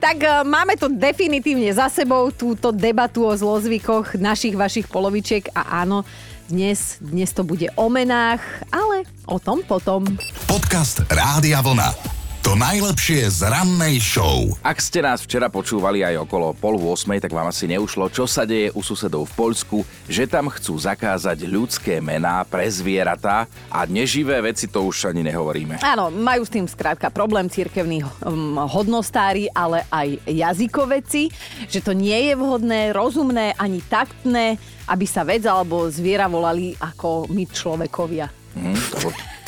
Tak 0.00 0.16
e, 0.24 0.28
máme 0.48 0.80
to 0.80 0.88
definitívne 0.88 1.68
za 1.76 1.92
sebou, 1.92 2.32
túto 2.32 2.72
debatu 2.72 3.28
o 3.28 3.36
zlozvykoch 3.36 4.16
našich, 4.16 4.56
vašich 4.56 4.88
polovičiek 4.88 5.52
a 5.52 5.84
áno, 5.84 6.08
dnes, 6.48 6.96
dnes 6.96 7.28
to 7.36 7.44
bude 7.44 7.68
o 7.76 7.92
menách, 7.92 8.40
ale 8.72 9.04
o 9.28 9.36
tom 9.36 9.60
potom. 9.60 10.08
Podcast 10.48 11.04
Rádia 11.12 11.60
Vlna. 11.60 12.19
To 12.40 12.56
najlepšie 12.56 13.28
z 13.28 13.52
rannej 13.52 14.00
show. 14.00 14.48
Ak 14.64 14.80
ste 14.80 15.04
nás 15.04 15.20
včera 15.20 15.52
počúvali 15.52 16.00
aj 16.00 16.24
okolo 16.24 16.56
pol 16.56 16.80
8, 16.80 17.20
tak 17.20 17.36
vám 17.36 17.52
asi 17.52 17.68
neušlo, 17.68 18.08
čo 18.08 18.24
sa 18.24 18.48
deje 18.48 18.72
u 18.72 18.80
susedov 18.80 19.28
v 19.28 19.36
Poľsku, 19.36 19.84
že 20.08 20.24
tam 20.24 20.48
chcú 20.48 20.72
zakázať 20.80 21.44
ľudské 21.44 22.00
mená 22.00 22.40
pre 22.48 22.64
zvieratá 22.64 23.44
a 23.68 23.84
neživé 23.84 24.40
veci 24.40 24.72
to 24.72 24.88
už 24.88 25.12
ani 25.12 25.20
nehovoríme. 25.28 25.84
Áno, 25.84 26.08
majú 26.08 26.40
s 26.40 26.54
tým 26.56 26.64
skrátka 26.64 27.12
problém 27.12 27.44
cirkevní 27.52 28.08
um, 28.24 28.56
hodnostári, 28.56 29.52
ale 29.52 29.84
aj 29.92 30.24
jazykoveci, 30.24 31.28
že 31.68 31.84
to 31.84 31.92
nie 31.92 32.32
je 32.32 32.40
vhodné, 32.40 32.96
rozumné 32.96 33.52
ani 33.60 33.84
taktné, 33.84 34.56
aby 34.88 35.04
sa 35.04 35.28
vec 35.28 35.44
alebo 35.44 35.92
zviera 35.92 36.24
volali 36.24 36.72
ako 36.80 37.28
my 37.28 37.44
človekovia. 37.52 38.32
Mm, 38.56 38.80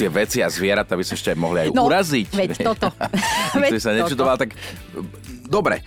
tie 0.03 0.11
veci 0.11 0.39
a 0.43 0.51
zvieratá 0.51 0.99
by 0.99 1.05
sa 1.07 1.15
ešte 1.15 1.31
mohli 1.39 1.63
aj 1.63 1.69
no, 1.71 1.87
uraziť. 1.87 2.27
Veď 2.35 2.51
toto. 2.75 2.91
veď 3.55 3.79
sa 3.79 3.95
nečudoval, 3.95 4.35
tak 4.35 4.59
dobre. 5.47 5.79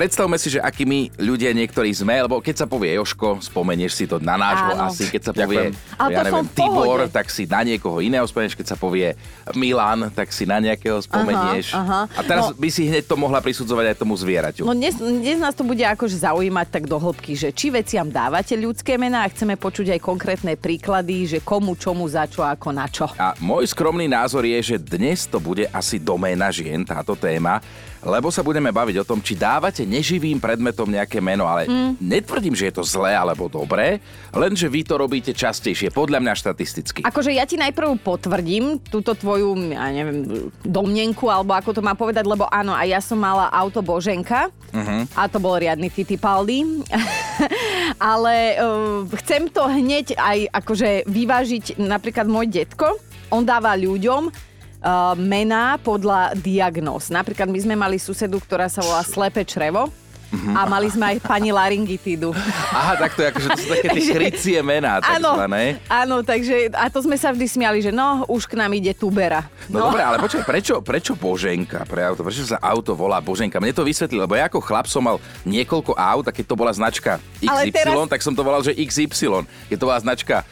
Predstavme 0.00 0.40
si, 0.40 0.48
že 0.48 0.64
aký 0.64 0.88
my 0.88 1.12
ľudia 1.20 1.52
niektorí 1.52 1.92
sme, 1.92 2.24
lebo 2.24 2.40
keď 2.40 2.64
sa 2.64 2.66
povie 2.66 2.96
Joško, 2.96 3.44
spomenieš 3.44 3.92
si 3.92 4.04
to 4.08 4.16
na 4.16 4.40
nášho 4.40 4.72
Áno. 4.72 4.88
asi, 4.88 5.04
keď 5.06 5.22
sa 5.22 5.32
povie, 5.36 5.76
ja 6.00 6.20
neviem, 6.24 6.48
Tibor, 6.48 7.04
tak 7.12 7.28
si 7.28 7.44
na 7.44 7.60
niekoho 7.60 8.00
iného 8.00 8.24
spomenieš, 8.24 8.56
keď 8.56 8.66
sa 8.72 8.76
povie 8.76 9.12
Milan, 9.52 10.08
tak 10.08 10.32
si 10.32 10.48
na 10.48 10.56
nejakého 10.56 11.04
spomenieš. 11.04 11.76
aha. 11.76 12.08
A 12.10 12.20
teraz 12.24 12.48
No. 12.48 12.56
by 12.56 12.68
si 12.70 12.88
hneď 12.88 13.04
to 13.04 13.14
mohla 13.14 13.44
prisudzovať 13.44 13.92
aj 13.92 13.96
tomu 13.98 14.16
zvieraťu. 14.16 14.64
No 14.64 14.72
dnes, 14.72 14.96
dnes 14.96 15.36
nás 15.36 15.52
to 15.52 15.60
bude 15.60 15.82
akože 15.82 16.16
zaujímať 16.16 16.66
tak 16.70 16.88
do 16.88 16.96
hĺbky, 16.96 17.36
že 17.36 17.52
či 17.52 17.68
veciam 17.68 18.08
dávate 18.08 18.56
ľudské 18.56 18.96
mená 18.96 19.20
a 19.20 19.28
chceme 19.28 19.60
počuť 19.60 19.92
aj 19.92 20.00
konkrétne 20.00 20.56
príklady, 20.56 21.28
že 21.28 21.38
komu, 21.38 21.76
čomu, 21.76 22.08
za 22.08 22.24
čo, 22.24 22.40
ako 22.40 22.68
na 22.70 22.88
čo. 22.88 23.04
A 23.14 23.36
môj 23.36 23.68
skromný 23.68 24.08
názor 24.08 24.48
je, 24.48 24.56
že 24.64 24.76
dnes 24.78 25.28
to 25.28 25.36
bude 25.36 25.68
asi 25.68 26.00
doména 26.00 26.48
žien, 26.48 26.80
táto 26.80 27.12
téma, 27.12 27.60
lebo 28.04 28.32
sa 28.32 28.40
budeme 28.40 28.72
baviť 28.72 29.04
o 29.04 29.08
tom, 29.08 29.20
či 29.20 29.36
dávate 29.36 29.84
neživým 29.84 30.40
predmetom 30.40 30.88
nejaké 30.88 31.20
meno, 31.20 31.44
ale 31.44 31.68
mm. 31.68 32.00
netvrdím, 32.00 32.56
že 32.56 32.72
je 32.72 32.74
to 32.80 32.84
zlé 32.84 33.12
alebo 33.12 33.46
dobré, 33.52 34.00
lenže 34.32 34.66
vy 34.68 34.80
to 34.84 34.96
robíte 34.96 35.32
častejšie, 35.36 35.92
podľa 35.92 36.24
mňa 36.24 36.34
štatisticky. 36.36 37.00
Akože 37.04 37.32
ja 37.36 37.44
ti 37.44 37.60
najprv 37.60 38.00
potvrdím 38.00 38.80
túto 38.88 39.12
tvoju, 39.12 39.76
ja 39.76 39.92
neviem, 39.92 40.48
domnenku, 40.64 41.28
alebo 41.28 41.52
ako 41.52 41.76
to 41.76 41.82
mám 41.84 41.96
povedať, 41.96 42.24
lebo 42.24 42.48
áno, 42.48 42.72
a 42.72 42.88
ja 42.88 42.98
som 43.04 43.20
mala 43.20 43.52
auto 43.52 43.84
Boženka 43.84 44.48
uh-huh. 44.72 45.04
a 45.16 45.28
to 45.28 45.36
bol 45.42 45.60
riadny 45.60 45.92
Fittipaldi. 45.92 46.64
Ale 48.00 48.56
uh, 48.56 49.04
chcem 49.20 49.50
to 49.50 49.66
hneď 49.66 50.16
aj 50.16 50.38
akože 50.62 51.04
vyvážiť 51.08 51.80
napríklad 51.80 52.28
môj 52.28 52.48
detko. 52.48 52.96
On 53.30 53.44
dáva 53.44 53.76
ľuďom 53.76 54.49
uh, 54.80 55.14
mená 55.16 55.76
podľa 55.78 56.34
diagnóz. 56.36 57.08
Napríklad 57.08 57.46
my 57.46 57.58
sme 57.60 57.74
mali 57.76 57.96
susedu, 57.96 58.40
ktorá 58.40 58.66
sa 58.66 58.80
volá 58.80 59.00
Slepe 59.00 59.44
črevo. 59.44 59.88
A 60.30 60.62
mali 60.62 60.86
sme 60.86 61.10
aj 61.10 61.26
pani 61.26 61.50
laryngitídu. 61.50 62.30
Aha, 62.70 62.94
tak 62.94 63.18
to 63.18 63.26
je 63.26 63.34
akože 63.34 63.48
to 63.50 63.58
sú 63.58 63.66
také 63.66 63.86
tie 63.98 64.04
krycie 64.14 64.58
mená, 64.62 65.02
Áno, 65.02 65.34
takzvané. 65.34 65.82
áno, 65.90 66.22
takže 66.22 66.70
a 66.70 66.86
to 66.86 67.02
sme 67.02 67.18
sa 67.18 67.34
vždy 67.34 67.50
smiali, 67.50 67.82
že 67.82 67.90
no, 67.90 68.22
už 68.30 68.46
k 68.46 68.54
nám 68.54 68.70
ide 68.70 68.94
tubera. 68.94 69.50
No, 69.66 69.90
dobre, 69.90 70.06
ale 70.06 70.22
počkaj, 70.22 70.46
prečo, 70.46 70.78
prečo 70.86 71.18
Boženka 71.18 71.82
pre 71.82 72.06
auto? 72.06 72.22
Prečo 72.22 72.46
sa 72.46 72.62
auto 72.62 72.94
volá 72.94 73.18
Boženka? 73.18 73.58
Mne 73.58 73.74
to 73.74 73.82
vysvetli, 73.82 74.22
lebo 74.22 74.38
ja 74.38 74.46
ako 74.46 74.62
chlap 74.62 74.86
som 74.86 75.02
mal 75.02 75.18
niekoľko 75.42 75.98
aut 75.98 76.22
a 76.22 76.30
keď 76.30 76.44
to 76.46 76.54
bola 76.54 76.70
značka 76.70 77.18
XY, 77.42 77.74
teraz- 77.74 77.98
tak 78.06 78.22
som 78.22 78.30
to 78.30 78.46
volal, 78.46 78.62
že 78.62 78.70
XY. 78.70 79.42
Keď 79.66 79.76
to 79.82 79.86
bola 79.90 79.98
značka 79.98 80.46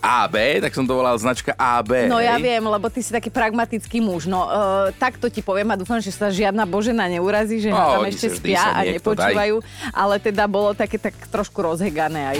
AB, 0.00 0.64
tak 0.64 0.72
som 0.72 0.88
to 0.88 0.96
volal 0.96 1.12
značka 1.20 1.52
AB. 1.54 2.08
No 2.08 2.16
ja 2.18 2.40
hej? 2.40 2.48
viem, 2.48 2.64
lebo 2.64 2.88
ty 2.88 3.04
si 3.04 3.12
taký 3.12 3.28
pragmatický 3.28 4.00
muž. 4.00 4.24
No 4.24 4.48
uh, 4.48 4.88
takto 4.96 5.28
ti 5.28 5.44
poviem 5.44 5.68
a 5.72 5.76
dúfam, 5.76 6.00
že 6.00 6.08
sa 6.08 6.32
žiadna 6.32 6.64
Božena 6.64 7.04
neurazí, 7.06 7.60
že 7.60 7.68
No, 7.68 8.00
tam 8.00 8.08
ešte 8.08 8.32
spia 8.32 8.72
a 8.72 8.80
niekto 8.82 9.12
nepočúvajú. 9.12 9.56
Ale 9.92 10.16
teda 10.16 10.48
bolo 10.48 10.72
také 10.72 10.96
tak 10.96 11.12
trošku 11.28 11.60
rozhegané 11.60 12.32
aj. 12.32 12.38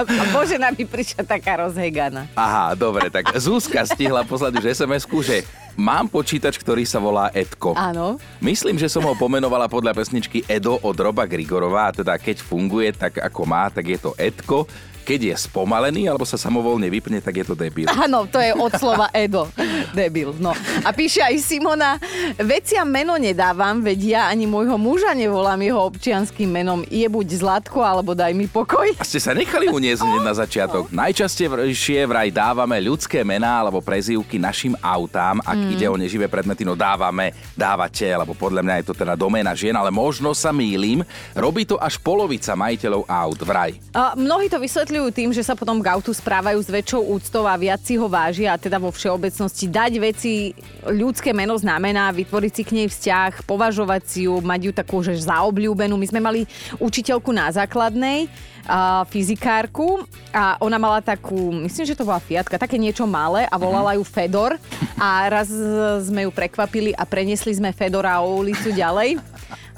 a 0.00 0.24
Božena 0.34 0.72
mi 0.72 0.88
prišla 0.88 1.28
taká 1.28 1.68
rozheganá. 1.68 2.24
Aha, 2.32 2.72
dobre, 2.72 3.12
tak 3.12 3.36
Zuzka 3.36 3.84
stihla 3.84 4.24
poslať 4.24 4.58
už 4.58 4.64
SMS-ku, 4.72 5.20
že 5.20 5.44
mám 5.78 6.10
počítač, 6.10 6.58
ktorý 6.58 6.82
sa 6.82 6.98
volá 6.98 7.30
Edko. 7.30 7.76
Áno. 7.78 8.18
Myslím, 8.42 8.80
že 8.80 8.90
som 8.90 9.06
ho 9.06 9.14
pomenovala 9.14 9.70
podľa 9.70 9.94
pesničky 9.94 10.42
Edo 10.50 10.80
od 10.82 10.96
Roba 10.98 11.22
Grigorova, 11.28 11.92
a 11.92 11.94
teda 11.94 12.18
keď 12.18 12.42
funguje 12.42 12.90
tak, 12.90 13.22
ako 13.22 13.40
má, 13.46 13.70
tak 13.70 13.86
je 13.86 13.98
to 14.02 14.10
Edko. 14.18 14.66
Keď 15.08 15.20
je 15.24 15.34
spomalený 15.40 16.04
alebo 16.04 16.28
sa 16.28 16.36
samovolne 16.36 16.84
vypne, 16.86 17.24
tak 17.24 17.40
je 17.40 17.48
to 17.48 17.56
debil. 17.56 17.88
Áno, 18.04 18.28
to 18.28 18.36
je 18.36 18.52
od 18.52 18.76
slova 18.76 19.08
Edo. 19.08 19.48
Debil. 19.90 20.36
No. 20.36 20.52
A 20.84 20.92
píše 20.92 21.24
aj 21.24 21.40
Simona, 21.40 21.96
veciam 22.36 22.84
meno 22.84 23.16
nedávam, 23.16 23.80
veď 23.80 24.00
ja 24.04 24.22
ani 24.28 24.44
môjho 24.44 24.76
muža 24.76 25.16
nevolám 25.16 25.56
jeho 25.58 25.80
občianským 25.80 26.44
menom. 26.44 26.84
Je 26.84 27.08
buď 27.08 27.40
Zlatko, 27.40 27.80
alebo 27.80 28.12
daj 28.12 28.36
mi 28.36 28.44
pokoj. 28.44 28.92
A 28.94 29.02
ste 29.02 29.16
sa 29.16 29.32
nechali 29.32 29.72
uniesť 29.72 30.04
na 30.20 30.36
začiatok. 30.36 30.92
Najčastejšie 30.92 32.04
vraj 32.04 32.28
dávame 32.28 32.76
ľudské 32.78 33.24
mená 33.24 33.64
alebo 33.64 33.80
prezývky 33.80 34.36
našim 34.36 34.76
autám, 34.78 35.40
ak 35.40 35.56
Mm. 35.56 35.70
ide 35.72 35.86
o 35.88 35.96
neživé 35.96 36.26
predmety, 36.26 36.66
no 36.66 36.74
dávame, 36.74 37.30
dávate, 37.54 38.06
alebo 38.06 38.34
podľa 38.34 38.60
mňa 38.60 38.74
je 38.82 38.86
to 38.86 38.94
teda 38.94 39.14
doména 39.14 39.56
žien, 39.56 39.72
ale 39.72 39.88
možno 39.88 40.34
sa 40.34 40.52
mýlim, 40.52 41.00
robí 41.32 41.64
to 41.64 41.78
až 41.78 41.96
polovica 41.96 42.52
majiteľov 42.52 43.06
aut 43.06 43.40
vraj. 43.40 43.78
A 43.94 44.12
mnohí 44.12 44.50
to 44.50 44.58
vysvetľujú 44.58 44.97
tým, 45.14 45.30
že 45.30 45.46
sa 45.46 45.54
potom 45.54 45.78
k 45.78 45.86
autu 45.94 46.10
správajú 46.10 46.58
s 46.58 46.66
väčšou 46.66 47.14
úctou 47.14 47.46
a 47.46 47.54
viac 47.54 47.78
si 47.86 47.94
ho 47.94 48.10
vážia 48.10 48.50
a 48.50 48.60
teda 48.60 48.82
vo 48.82 48.90
všeobecnosti 48.90 49.70
dať 49.70 49.92
veci 50.02 50.50
ľudské 50.82 51.30
meno 51.30 51.54
znamená 51.54 52.10
vytvoriť 52.10 52.52
si 52.52 52.62
k 52.66 52.74
nej 52.74 52.88
vzťah, 52.90 53.46
považovať 53.46 54.02
si 54.02 54.20
ju, 54.26 54.42
mať 54.42 54.60
ju 54.66 54.72
takú, 54.74 54.98
že 55.06 55.14
za 55.14 55.46
obľúbenú. 55.46 55.94
My 55.94 56.06
sme 56.10 56.18
mali 56.18 56.40
učiteľku 56.82 57.30
na 57.30 57.54
základnej, 57.54 58.26
a 58.68 59.08
fyzikárku 59.08 60.04
a 60.28 60.60
ona 60.60 60.76
mala 60.76 61.00
takú, 61.00 61.56
myslím, 61.64 61.88
že 61.88 61.96
to 61.96 62.04
bola 62.04 62.20
Fiatka, 62.20 62.60
také 62.60 62.76
niečo 62.76 63.08
malé 63.08 63.48
a 63.48 63.56
volala 63.56 63.96
ju 63.96 64.04
Fedor 64.04 64.60
a 65.00 65.24
raz 65.32 65.48
sme 66.04 66.28
ju 66.28 66.30
prekvapili 66.30 66.92
a 66.92 67.08
preniesli 67.08 67.56
sme 67.56 67.72
Fedora 67.72 68.20
o 68.20 68.44
ulicu 68.44 68.68
ďalej 68.68 69.16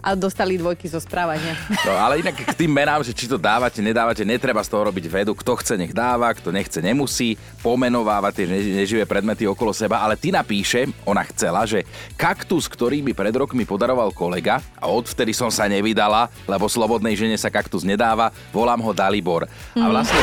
a 0.00 0.16
dostali 0.16 0.56
dvojky 0.56 0.88
zo 0.88 0.98
správania. 1.00 1.54
No, 1.84 1.92
ale 1.96 2.24
inak 2.24 2.36
k 2.40 2.56
tým 2.56 2.72
menám, 2.72 3.04
že 3.04 3.12
či 3.12 3.28
to 3.28 3.36
dávate, 3.36 3.84
nedávate, 3.84 4.24
netreba 4.24 4.64
z 4.64 4.72
toho 4.72 4.88
robiť 4.88 5.04
vedu. 5.06 5.32
Kto 5.36 5.56
chce, 5.60 5.76
nech 5.76 5.92
dáva, 5.92 6.32
kto 6.32 6.50
nechce, 6.50 6.80
nemusí. 6.80 7.36
Pomenováva 7.60 8.32
tie 8.32 8.48
ne- 8.48 8.80
neživé 8.82 9.04
predmety 9.04 9.44
okolo 9.44 9.70
seba. 9.76 10.00
Ale 10.00 10.16
ty 10.16 10.32
napíše, 10.32 10.88
ona 11.04 11.24
chcela, 11.28 11.68
že 11.68 11.84
kaktus, 12.16 12.66
ktorý 12.66 13.04
mi 13.04 13.12
pred 13.12 13.32
rokmi 13.32 13.68
podaroval 13.68 14.12
kolega 14.16 14.64
a 14.80 14.88
odvtedy 14.88 15.36
som 15.36 15.52
sa 15.52 15.68
nevydala, 15.68 16.32
lebo 16.48 16.66
slobodnej 16.66 17.14
žene 17.14 17.36
sa 17.36 17.52
kaktus 17.52 17.84
nedáva, 17.84 18.32
volám 18.50 18.80
ho 18.80 18.92
Dalibor. 18.96 19.44
A 19.76 19.86
vlastne 19.86 20.20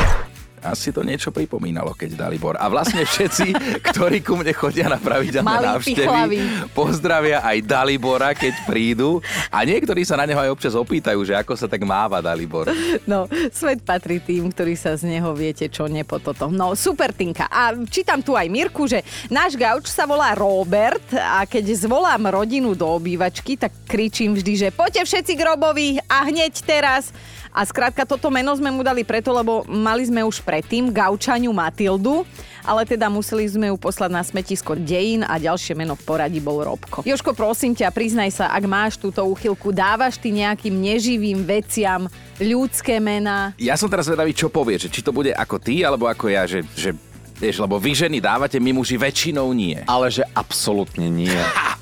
asi 0.67 0.91
to 0.91 1.01
niečo 1.01 1.31
pripomínalo, 1.31 1.95
keď 1.95 2.27
Dalibor. 2.27 2.59
A 2.59 2.67
vlastne 2.67 3.07
všetci, 3.07 3.55
ktorí 3.91 4.21
ku 4.21 4.35
mne 4.35 4.53
chodia 4.53 4.91
na 4.91 4.99
pravidelné 4.99 5.47
Malý 5.47 5.67
návštevy, 5.71 6.37
pozdravia 6.75 7.43
aj 7.43 7.57
Dalibora, 7.63 8.35
keď 8.35 8.53
prídu. 8.67 9.23
A 9.49 9.63
niektorí 9.63 10.03
sa 10.03 10.19
na 10.19 10.27
neho 10.27 10.39
aj 10.39 10.51
občas 10.51 10.73
opýtajú, 10.75 11.19
že 11.23 11.33
ako 11.35 11.53
sa 11.55 11.67
tak 11.71 11.81
máva 11.87 12.19
Dalibor. 12.19 12.69
No, 13.07 13.25
svet 13.51 13.83
patrí 13.83 14.19
tým, 14.19 14.51
ktorí 14.51 14.75
sa 14.75 14.93
z 14.99 15.07
neho 15.07 15.31
viete 15.31 15.71
čo 15.71 15.87
nepo 15.87 16.19
toto. 16.19 16.51
No, 16.51 16.75
super 16.75 17.15
Tinka. 17.15 17.47
A 17.47 17.71
čítam 17.87 18.19
tu 18.19 18.35
aj 18.35 18.47
Mirku, 18.51 18.85
že 18.89 19.03
náš 19.31 19.55
gauč 19.55 19.87
sa 19.87 20.03
volá 20.03 20.35
Robert 20.35 21.03
a 21.15 21.47
keď 21.47 21.87
zvolám 21.87 22.29
rodinu 22.29 22.75
do 22.75 22.87
obývačky, 22.87 23.55
tak 23.55 23.71
kričím 23.87 24.35
vždy, 24.35 24.53
že 24.67 24.69
poďte 24.75 25.07
všetci 25.07 25.33
k 25.37 25.45
Robovi 25.45 25.89
a 26.05 26.27
hneď 26.27 26.53
teraz. 26.65 27.13
A 27.57 27.65
skrátka 27.65 28.05
toto 28.05 28.29
meno 28.29 28.53
sme 28.53 28.69
mu 28.69 28.85
dali 28.85 29.01
preto, 29.01 29.33
lebo 29.33 29.65
mali 29.65 30.05
sme 30.05 30.21
už 30.21 30.45
predtým 30.45 30.93
gaučaniu 30.93 31.49
Matildu, 31.49 32.21
ale 32.61 32.85
teda 32.85 33.09
museli 33.09 33.49
sme 33.49 33.73
ju 33.73 33.81
poslať 33.81 34.13
na 34.13 34.21
smetisko 34.21 34.77
dejín 34.77 35.25
a 35.25 35.41
ďalšie 35.41 35.73
meno 35.73 35.97
v 35.97 36.05
poradí 36.05 36.37
bol 36.37 36.61
Robko. 36.61 37.01
Joško, 37.01 37.33
prosím 37.33 37.73
ťa, 37.73 37.89
priznaj 37.89 38.29
sa, 38.29 38.53
ak 38.53 38.61
máš 38.69 39.01
túto 39.01 39.25
úchylku, 39.25 39.73
dávaš 39.73 40.21
ty 40.21 40.29
nejakým 40.29 40.77
neživým 40.77 41.41
veciam 41.41 42.05
ľudské 42.37 43.01
mená? 43.01 43.57
Ja 43.57 43.73
som 43.73 43.89
teraz 43.89 44.05
vedavý, 44.05 44.37
čo 44.37 44.53
povie, 44.53 44.77
že 44.77 44.93
či 44.93 45.01
to 45.01 45.09
bude 45.09 45.33
ako 45.33 45.57
ty, 45.57 45.81
alebo 45.81 46.05
ako 46.05 46.29
ja, 46.29 46.45
že, 46.45 46.61
že 46.77 46.93
Vieš, 47.37 47.61
lebo 47.61 47.77
vy 47.77 47.93
ženy 47.93 48.17
dávate, 48.17 48.57
my 48.57 48.73
muži 48.73 48.97
väčšinou 48.97 49.53
nie. 49.53 49.77
Ale 49.85 50.09
že 50.09 50.25
absolútne 50.33 51.05
nie. 51.05 51.29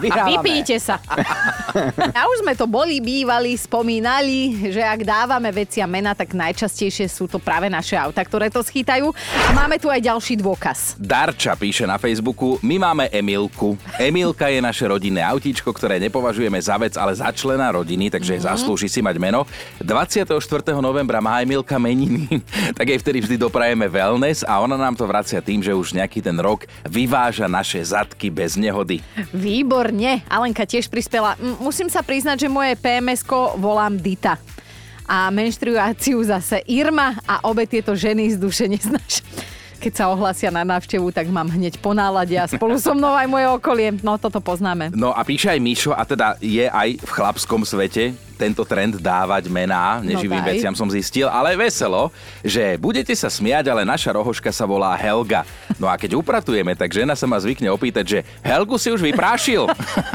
Vyhrávame. 0.00 0.40
Vypíte 0.40 0.76
sa. 0.78 1.00
A 2.18 2.30
už 2.30 2.46
sme 2.46 2.54
to 2.54 2.70
boli, 2.70 3.02
bývali, 3.02 3.58
spomínali, 3.58 4.70
že 4.70 4.78
ak 4.78 5.02
dávame 5.02 5.50
veci 5.50 5.82
a 5.82 5.88
mena, 5.90 6.14
tak 6.14 6.30
najčastejšie 6.36 7.10
sú 7.10 7.26
to 7.26 7.42
práve 7.42 7.66
naše 7.66 7.98
auta, 7.98 8.22
ktoré 8.22 8.46
to 8.46 8.62
schytajú. 8.62 9.10
A 9.48 9.50
máme 9.50 9.82
tu 9.82 9.90
aj 9.90 9.98
ďalší 9.98 10.38
dôkaz. 10.38 10.94
Darča 11.00 11.58
píše 11.58 11.82
na 11.82 11.98
Facebooku, 11.98 12.62
my 12.62 12.76
máme 12.78 13.04
Emilku. 13.10 13.74
Emilka 13.98 14.46
je 14.46 14.62
naše 14.62 14.86
rodinné 14.86 15.24
autíčko, 15.26 15.74
ktoré 15.74 15.98
nepovažujeme 15.98 16.58
za 16.62 16.78
vec, 16.78 16.94
ale 16.94 17.16
za 17.16 17.30
člena 17.34 17.74
rodiny, 17.74 18.12
takže 18.12 18.38
mm-hmm. 18.38 18.48
zaslúži 18.54 18.86
si 18.86 19.02
mať 19.02 19.16
meno. 19.18 19.42
24. 19.82 20.30
novembra 20.78 21.18
má 21.18 21.42
Emilka 21.42 21.76
meniny, 21.80 22.38
tak 22.78 22.86
jej 22.86 22.98
vtedy 23.02 23.18
vždy 23.24 23.36
doprajeme 23.40 23.90
wellness 23.90 24.46
a 24.46 24.62
ona 24.62 24.78
nám 24.78 24.94
to 24.94 25.04
vracia 25.10 25.42
tým, 25.42 25.58
že 25.58 25.74
už 25.74 25.98
nejaký 25.98 26.22
ten 26.22 26.38
rok 26.38 26.70
vyváža 26.86 27.50
naše 27.50 27.82
zadky 27.82 28.30
bez 28.30 28.54
nehody. 28.54 29.02
Výborne. 29.54 30.26
Alenka 30.26 30.66
tiež 30.66 30.90
prispela. 30.90 31.38
Musím 31.62 31.86
sa 31.86 32.02
priznať, 32.02 32.42
že 32.42 32.48
moje 32.50 32.74
PMS-ko 32.74 33.54
volám 33.54 33.94
Dita. 33.94 34.34
A 35.06 35.30
menštruáciu 35.30 36.18
zase 36.26 36.58
Irma 36.66 37.14
a 37.22 37.46
obe 37.46 37.62
tieto 37.62 37.94
ženy 37.94 38.34
z 38.34 38.36
duše 38.42 38.66
neznáš. 38.66 39.22
Keď 39.78 39.92
sa 39.94 40.10
ohlasia 40.10 40.50
na 40.50 40.66
návštevu, 40.66 41.12
tak 41.14 41.30
mám 41.30 41.46
hneď 41.46 41.78
po 41.78 41.94
nálade 41.94 42.34
a 42.34 42.50
spolu 42.50 42.80
so 42.80 42.96
mnou 42.96 43.14
aj 43.14 43.28
moje 43.30 43.46
okolie. 43.52 43.94
No 44.02 44.18
toto 44.18 44.42
poznáme. 44.42 44.90
No 44.90 45.14
a 45.14 45.22
píše 45.22 45.52
aj 45.52 45.60
Mišo, 45.60 45.92
a 45.94 46.02
teda 46.02 46.34
je 46.40 46.66
aj 46.66 47.04
v 47.04 47.10
chlapskom 47.14 47.62
svete, 47.68 48.16
tento 48.34 48.66
trend 48.66 48.98
dávať 48.98 49.46
mená 49.48 50.02
neživým 50.02 50.42
No 50.42 50.46
daj. 50.46 50.50
veciam 50.58 50.74
som 50.74 50.90
zistil, 50.90 51.30
ale 51.30 51.54
veselo, 51.54 52.10
že 52.42 52.74
budete 52.76 53.14
sa 53.14 53.30
smiať, 53.30 53.70
ale 53.70 53.86
naša 53.86 54.12
rohoška 54.14 54.50
sa 54.50 54.66
volá 54.66 54.92
Helga. 54.98 55.46
No 55.78 55.86
a 55.86 55.94
keď 55.94 56.18
upratujeme, 56.18 56.74
tak 56.74 56.90
žena 56.90 57.14
sa 57.14 57.24
ma 57.24 57.38
zvykne 57.38 57.70
opýtať, 57.70 58.04
že 58.04 58.18
Helgu 58.42 58.76
si 58.76 58.90
už 58.90 59.00
vyprášil. 59.00 59.70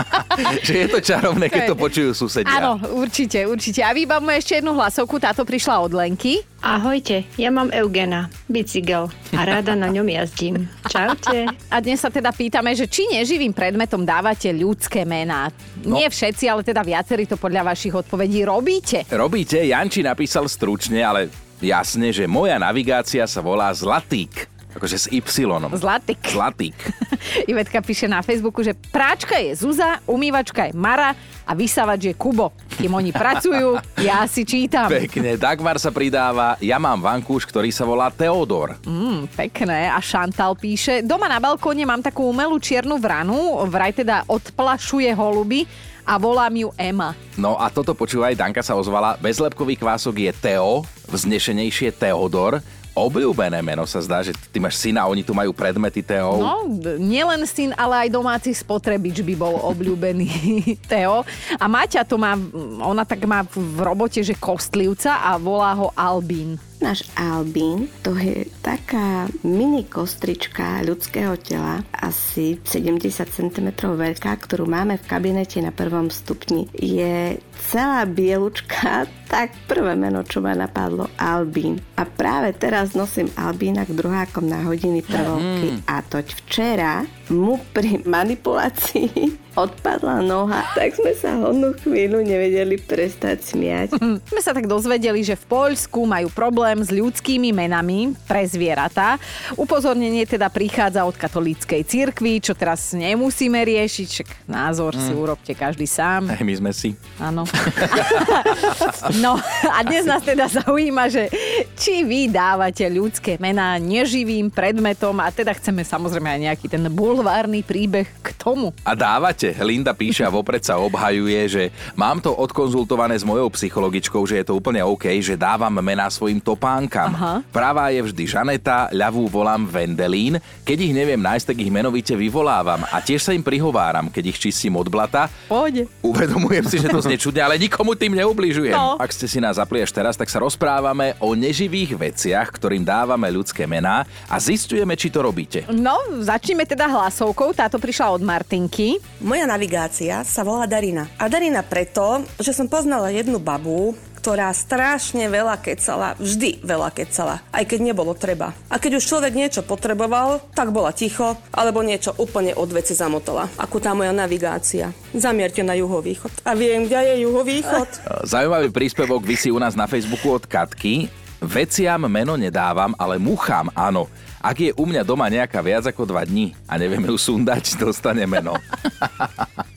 že 0.68 0.74
je 0.86 0.88
to 0.88 1.00
čarovné, 1.00 1.48
keď 1.48 1.72
to 1.72 1.76
počujú 1.76 2.12
susedia. 2.14 2.60
Áno, 2.60 2.80
určite, 2.96 3.44
určite. 3.48 3.80
A 3.84 3.92
vybavme 3.96 4.36
ešte 4.36 4.60
jednu 4.60 4.76
hlasovku, 4.76 5.20
táto 5.20 5.44
prišla 5.44 5.80
od 5.80 5.92
Lenky. 5.96 6.44
Ahojte, 6.60 7.24
ja 7.40 7.48
mám 7.56 7.72
Eugena, 7.72 8.28
bicykel 8.52 9.08
a 9.32 9.42
rada 9.48 9.80
na 9.80 9.88
ňom 9.88 10.04
jazdím. 10.04 10.68
Čaute. 10.92 11.48
A 11.72 11.80
dnes 11.80 12.04
sa 12.04 12.12
teda 12.12 12.36
pýtame, 12.36 12.76
že 12.76 12.84
či 12.84 13.08
neživým 13.08 13.56
predmetom 13.56 14.04
dávate 14.04 14.52
ľudské 14.52 15.08
mená. 15.08 15.56
No. 15.88 15.96
Nie 15.96 16.12
všetci, 16.12 16.46
ale 16.52 16.62
teda 16.68 16.84
viacerí 16.84 17.24
to 17.24 17.40
podľa 17.40 17.72
vašich 17.72 17.96
odpovedí 17.96 18.44
robíte. 18.44 19.08
Robíte, 19.08 19.64
Janči 19.64 20.04
napísal 20.04 20.52
stručne, 20.52 21.00
ale 21.00 21.32
jasne, 21.64 22.12
že 22.12 22.28
moja 22.28 22.60
navigácia 22.60 23.24
sa 23.24 23.40
volá 23.40 23.72
Zlatík. 23.72 24.59
Akože 24.70 24.98
s 25.02 25.06
Y. 25.10 25.26
Zlatík. 25.74 26.22
Zlatík. 26.30 26.78
Ivetka 27.52 27.82
píše 27.82 28.06
na 28.06 28.22
Facebooku, 28.22 28.62
že 28.62 28.78
práčka 28.94 29.42
je 29.42 29.58
Zuza, 29.58 29.98
umývačka 30.06 30.70
je 30.70 30.74
Mara 30.78 31.18
a 31.50 31.52
vysávač 31.58 32.10
je 32.10 32.14
Kubo. 32.14 32.54
Kým 32.78 32.94
oni 32.94 33.10
pracujú, 33.10 33.82
ja 34.08 34.30
si 34.30 34.46
čítam. 34.46 34.86
Pekne. 34.86 35.42
Dagmar 35.42 35.82
sa 35.82 35.90
pridáva, 35.90 36.54
ja 36.62 36.78
mám 36.78 37.02
vankúš, 37.02 37.50
ktorý 37.50 37.74
sa 37.74 37.82
volá 37.82 38.14
Teodor. 38.14 38.78
Mm, 38.86 39.26
pekné. 39.34 39.90
A 39.90 39.98
Šantal 39.98 40.54
píše, 40.54 41.02
doma 41.02 41.26
na 41.26 41.42
balkóne 41.42 41.82
mám 41.84 42.06
takú 42.06 42.30
umelú 42.30 42.62
čiernu 42.62 43.02
vranu, 43.02 43.66
vraj 43.66 43.98
teda 43.98 44.22
odplašuje 44.30 45.10
holuby 45.18 45.66
a 46.10 46.18
volám 46.18 46.54
ju 46.58 46.70
Ema. 46.74 47.14
No 47.38 47.58
a 47.58 47.70
toto 47.70 47.94
počúvaj, 47.94 48.34
Danka 48.34 48.66
sa 48.66 48.74
ozvala, 48.74 49.18
bezlepkový 49.22 49.78
kvások 49.78 50.30
je 50.30 50.32
Teo, 50.34 50.82
vznešenejšie 51.10 51.94
Teodor, 51.94 52.66
obľúbené 53.08 53.64
meno 53.64 53.88
sa 53.88 54.04
zdá, 54.04 54.20
že 54.26 54.36
ty 54.52 54.58
máš 54.60 54.80
syna 54.80 55.08
oni 55.08 55.24
tu 55.24 55.32
majú 55.32 55.56
predmety 55.56 56.04
Teo. 56.04 56.40
No, 56.40 56.68
nielen 57.00 57.48
syn, 57.48 57.72
ale 57.80 58.08
aj 58.08 58.10
domáci 58.12 58.52
spotrebič 58.52 59.24
by 59.24 59.36
bol 59.38 59.56
obľúbený 59.72 60.28
Teo. 60.92 61.24
A 61.56 61.66
Maťa 61.66 62.04
to 62.04 62.20
má, 62.20 62.36
ona 62.84 63.04
tak 63.08 63.24
má 63.24 63.46
v 63.48 63.80
robote, 63.80 64.20
že 64.20 64.38
kostlivca 64.38 65.24
a 65.24 65.40
volá 65.40 65.72
ho 65.76 65.92
Albín. 65.96 66.60
Náš 66.80 67.12
albín 67.20 67.92
to 68.00 68.16
je 68.16 68.48
taká 68.64 69.28
mini 69.44 69.84
kostrička 69.84 70.80
ľudského 70.88 71.36
tela, 71.36 71.84
asi 71.92 72.56
70 72.64 73.28
cm 73.28 73.68
veľká, 73.76 74.32
ktorú 74.40 74.64
máme 74.64 74.96
v 74.96 75.04
kabinete 75.04 75.60
na 75.60 75.76
prvom 75.76 76.08
stupni. 76.08 76.72
Je 76.72 77.36
celá 77.68 78.08
bielučka, 78.08 79.12
tak 79.30 79.54
prvé 79.70 79.94
meno, 79.94 80.26
čo 80.26 80.42
ma 80.42 80.58
napadlo, 80.58 81.06
Albín. 81.22 81.78
A 81.94 82.10
práve 82.10 82.50
teraz 82.58 82.98
nosím 82.98 83.30
Albína 83.38 83.86
k 83.86 83.94
druhákom 83.94 84.50
na 84.50 84.66
hodiny 84.66 85.06
prvovky. 85.06 85.86
A 85.86 86.02
toť 86.02 86.34
včera 86.44 87.06
mu 87.30 87.62
pri 87.70 88.02
manipulácii 88.10 89.38
odpadla 89.64 90.26
noha, 90.26 90.66
tak 90.74 90.98
sme 90.98 91.14
sa 91.14 91.38
hodnú 91.38 91.78
chvíľu 91.78 92.26
nevedeli 92.26 92.82
prestať 92.82 93.54
smiať. 93.54 94.02
Sme 94.02 94.42
sa 94.42 94.56
tak 94.56 94.66
dozvedeli, 94.66 95.22
že 95.22 95.38
v 95.38 95.46
Poľsku 95.46 96.10
majú 96.10 96.34
problém 96.34 96.82
s 96.82 96.90
ľudskými 96.90 97.54
menami 97.54 98.18
pre 98.26 98.42
zvieratá. 98.50 99.22
Upozornenie 99.54 100.26
teda 100.26 100.50
prichádza 100.50 101.06
od 101.06 101.14
katolíckej 101.14 101.86
cirkvi, 101.86 102.42
čo 102.42 102.58
teraz 102.58 102.98
nemusíme 102.98 103.62
riešiť, 103.62 104.08
však 104.10 104.30
názor 104.50 104.98
si 104.98 105.14
urobte 105.14 105.54
každý 105.54 105.86
sám. 105.86 106.34
Hej, 106.34 106.46
my 106.48 106.56
sme 106.66 106.72
si. 106.74 106.90
Áno. 107.22 107.46
No 109.20 109.36
a 109.76 109.84
dnes 109.84 110.08
nás 110.08 110.24
teda 110.24 110.48
zaujíma, 110.48 111.12
že 111.12 111.28
či 111.76 112.08
vy 112.08 112.32
dávate 112.32 112.88
ľudské 112.88 113.36
mená 113.36 113.76
neživým 113.76 114.48
predmetom 114.48 115.20
a 115.20 115.28
teda 115.28 115.52
chceme 115.52 115.84
samozrejme 115.84 116.28
aj 116.28 116.40
nejaký 116.48 116.68
ten 116.72 116.84
bulvárny 116.88 117.60
príbeh 117.60 118.08
k 118.24 118.28
tomu. 118.40 118.72
A 118.88 118.96
dávate. 118.96 119.52
Linda 119.60 119.92
píše 119.92 120.24
a 120.24 120.32
vopred 120.32 120.64
sa 120.64 120.80
obhajuje, 120.80 121.40
že 121.52 121.64
mám 122.00 122.24
to 122.24 122.32
odkonzultované 122.32 123.20
s 123.20 123.28
mojou 123.28 123.52
psychologičkou, 123.52 124.24
že 124.24 124.40
je 124.40 124.46
to 124.48 124.56
úplne 124.56 124.80
OK, 124.88 125.12
že 125.20 125.36
dávam 125.36 125.76
mená 125.84 126.08
svojim 126.08 126.40
topánkam. 126.40 127.12
Aha. 127.12 127.36
Pravá 127.52 127.92
je 127.92 128.00
vždy 128.00 128.24
Žaneta, 128.24 128.88
ľavú 128.96 129.28
volám 129.28 129.68
Vendelín. 129.68 130.40
Keď 130.64 130.78
ich 130.80 130.94
neviem 130.96 131.20
nájsť, 131.20 131.52
tak 131.52 131.58
ich 131.60 131.72
menovite 131.74 132.16
vyvolávam 132.16 132.88
a 132.88 133.04
tiež 133.04 133.20
sa 133.20 133.36
im 133.36 133.44
prihováram, 133.44 134.08
keď 134.08 134.32
ich 134.32 134.40
čistím 134.40 134.80
od 134.80 134.88
blata. 134.88 135.28
Pôjde. 135.52 135.92
Uvedomujem 136.00 136.66
si, 136.72 136.80
že 136.80 136.88
to 136.88 137.04
čudne, 137.20 137.44
ale 137.44 137.60
nikomu 137.60 138.00
tým 138.00 138.16
neubližujem. 138.16 138.72
No. 138.72 138.96
Ak 139.10 139.18
ste 139.18 139.26
si 139.26 139.42
nás 139.42 139.58
zapli 139.58 139.82
až 139.82 139.90
teraz, 139.90 140.14
tak 140.14 140.30
sa 140.30 140.38
rozprávame 140.38 141.18
o 141.18 141.34
neživých 141.34 141.98
veciach, 141.98 142.46
ktorým 142.54 142.86
dávame 142.86 143.26
ľudské 143.34 143.66
mená 143.66 144.06
a 144.30 144.38
zistujeme, 144.38 144.94
či 144.94 145.10
to 145.10 145.26
robíte. 145.26 145.66
No, 145.74 145.98
začneme 146.22 146.62
teda 146.62 146.86
hlasovkou. 146.86 147.58
Táto 147.58 147.82
prišla 147.82 148.14
od 148.14 148.22
Martinky. 148.22 149.02
Moja 149.18 149.50
navigácia 149.50 150.22
sa 150.22 150.46
volá 150.46 150.70
Darina. 150.70 151.10
A 151.18 151.26
Darina 151.26 151.66
preto, 151.66 152.22
že 152.38 152.54
som 152.54 152.70
poznala 152.70 153.10
jednu 153.10 153.42
babu, 153.42 153.98
ktorá 154.20 154.52
strašne 154.52 155.32
veľa 155.32 155.56
kecala, 155.64 156.20
vždy 156.20 156.60
veľa 156.60 156.92
kecala, 156.92 157.40
aj 157.56 157.64
keď 157.64 157.80
nebolo 157.80 158.12
treba. 158.12 158.52
A 158.68 158.76
keď 158.76 159.00
už 159.00 159.08
človek 159.08 159.32
niečo 159.32 159.64
potreboval, 159.64 160.44
tak 160.52 160.76
bola 160.76 160.92
ticho, 160.92 161.40
alebo 161.56 161.80
niečo 161.80 162.12
úplne 162.20 162.52
od 162.52 162.68
veci 162.76 162.92
zamotala. 162.92 163.48
Ako 163.56 163.80
tá 163.80 163.96
moja 163.96 164.12
navigácia. 164.12 164.92
Zamierte 165.16 165.64
na 165.64 165.80
juhovýchod. 165.80 166.44
A 166.44 166.52
viem, 166.52 166.84
kde 166.84 167.00
je 167.00 167.16
juhovýchod. 167.24 167.88
Zaujímavý 168.36 168.76
príspevok 168.76 169.24
vysí 169.24 169.56
u 169.56 169.60
nás 169.64 169.80
na 169.80 169.88
Facebooku 169.88 170.36
od 170.36 170.44
Katky. 170.44 171.08
Veciam 171.40 172.04
meno 172.12 172.36
nedávam, 172.36 172.92
ale 173.00 173.16
muchám 173.16 173.72
áno. 173.72 174.12
Ak 174.44 174.60
je 174.60 174.76
u 174.76 174.84
mňa 174.84 175.08
doma 175.08 175.32
nejaká 175.32 175.64
viac 175.64 175.88
ako 175.88 176.04
dva 176.04 176.28
dní 176.28 176.52
a 176.68 176.76
nevieme 176.76 177.08
ju 177.08 177.16
sundať, 177.16 177.76
dostane 177.84 178.28
meno. 178.28 178.60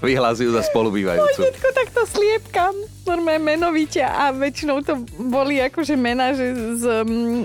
Vyhlásil 0.00 0.50
za 0.50 0.62
spolubývajúcu. 0.62 1.40
Detko, 1.42 1.68
takto 1.74 2.00
sliepkam. 2.06 2.74
Normálne 3.04 3.42
menovite 3.42 4.00
a 4.00 4.30
väčšinou 4.30 4.82
to 4.82 5.00
boli 5.18 5.58
akože 5.58 5.94
mená, 5.94 6.32
že 6.32 6.52
z 6.78 6.84
mm, 7.02 7.40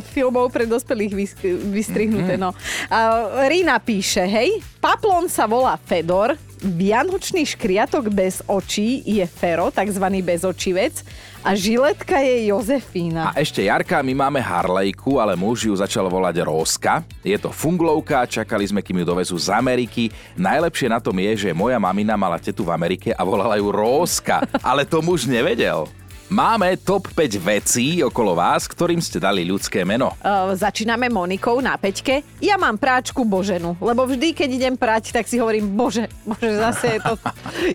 filmov 0.00 0.48
pre 0.48 0.64
dospelých 0.64 1.12
vys- 1.12 1.38
vystrihnuté. 1.68 2.40
No. 2.40 2.56
A 2.88 2.98
Rina 3.46 3.76
píše, 3.78 4.24
hej, 4.24 4.58
Paplon 4.80 5.28
sa 5.28 5.44
volá 5.44 5.76
Fedor, 5.76 6.34
Vianočný 6.62 7.42
škriatok 7.42 8.06
bez 8.14 8.38
očí 8.46 9.02
je 9.02 9.26
Fero, 9.26 9.74
takzvaný 9.74 10.22
bezočivec 10.22 10.94
a 11.42 11.58
žiletka 11.58 12.22
je 12.22 12.54
Jozefína. 12.54 13.34
A 13.34 13.42
ešte 13.42 13.66
Jarka, 13.66 13.98
my 13.98 14.14
máme 14.14 14.38
Harlejku, 14.38 15.18
ale 15.18 15.34
muž 15.34 15.66
ju 15.66 15.74
začal 15.74 16.06
volať 16.06 16.46
Róska. 16.46 17.02
Je 17.26 17.34
to 17.34 17.50
funglovka, 17.50 18.30
čakali 18.30 18.62
sme, 18.62 18.78
kým 18.78 19.02
ju 19.02 19.10
dovezú 19.10 19.34
z 19.34 19.50
Ameriky. 19.50 20.14
Najlepšie 20.38 20.86
na 20.86 21.02
tom 21.02 21.18
je, 21.18 21.50
že 21.50 21.50
moja 21.50 21.82
mamina 21.82 22.14
mala 22.14 22.38
tetu 22.38 22.62
v 22.62 22.70
Amerike 22.70 23.10
a 23.10 23.26
volala 23.26 23.58
ju 23.58 23.66
Róska, 23.66 24.46
ale 24.62 24.86
to 24.86 25.02
muž 25.02 25.26
nevedel. 25.26 25.90
Máme 26.32 26.80
top 26.80 27.12
5 27.12 27.44
vecí 27.44 28.00
okolo 28.00 28.32
vás, 28.32 28.64
ktorým 28.64 29.04
ste 29.04 29.20
dali 29.20 29.44
ľudské 29.44 29.84
meno. 29.84 30.16
Uh, 30.24 30.56
začíname 30.56 31.12
Monikou 31.12 31.60
na 31.60 31.76
peťke. 31.76 32.24
Ja 32.40 32.56
mám 32.56 32.80
práčku 32.80 33.20
Boženu, 33.28 33.76
lebo 33.76 34.08
vždy, 34.08 34.32
keď 34.32 34.48
idem 34.48 34.72
prať, 34.80 35.12
tak 35.12 35.28
si 35.28 35.36
hovorím, 35.36 35.76
bože, 35.76 36.08
bože, 36.24 36.56
zase 36.56 36.96
je, 36.96 37.00
to, 37.04 37.14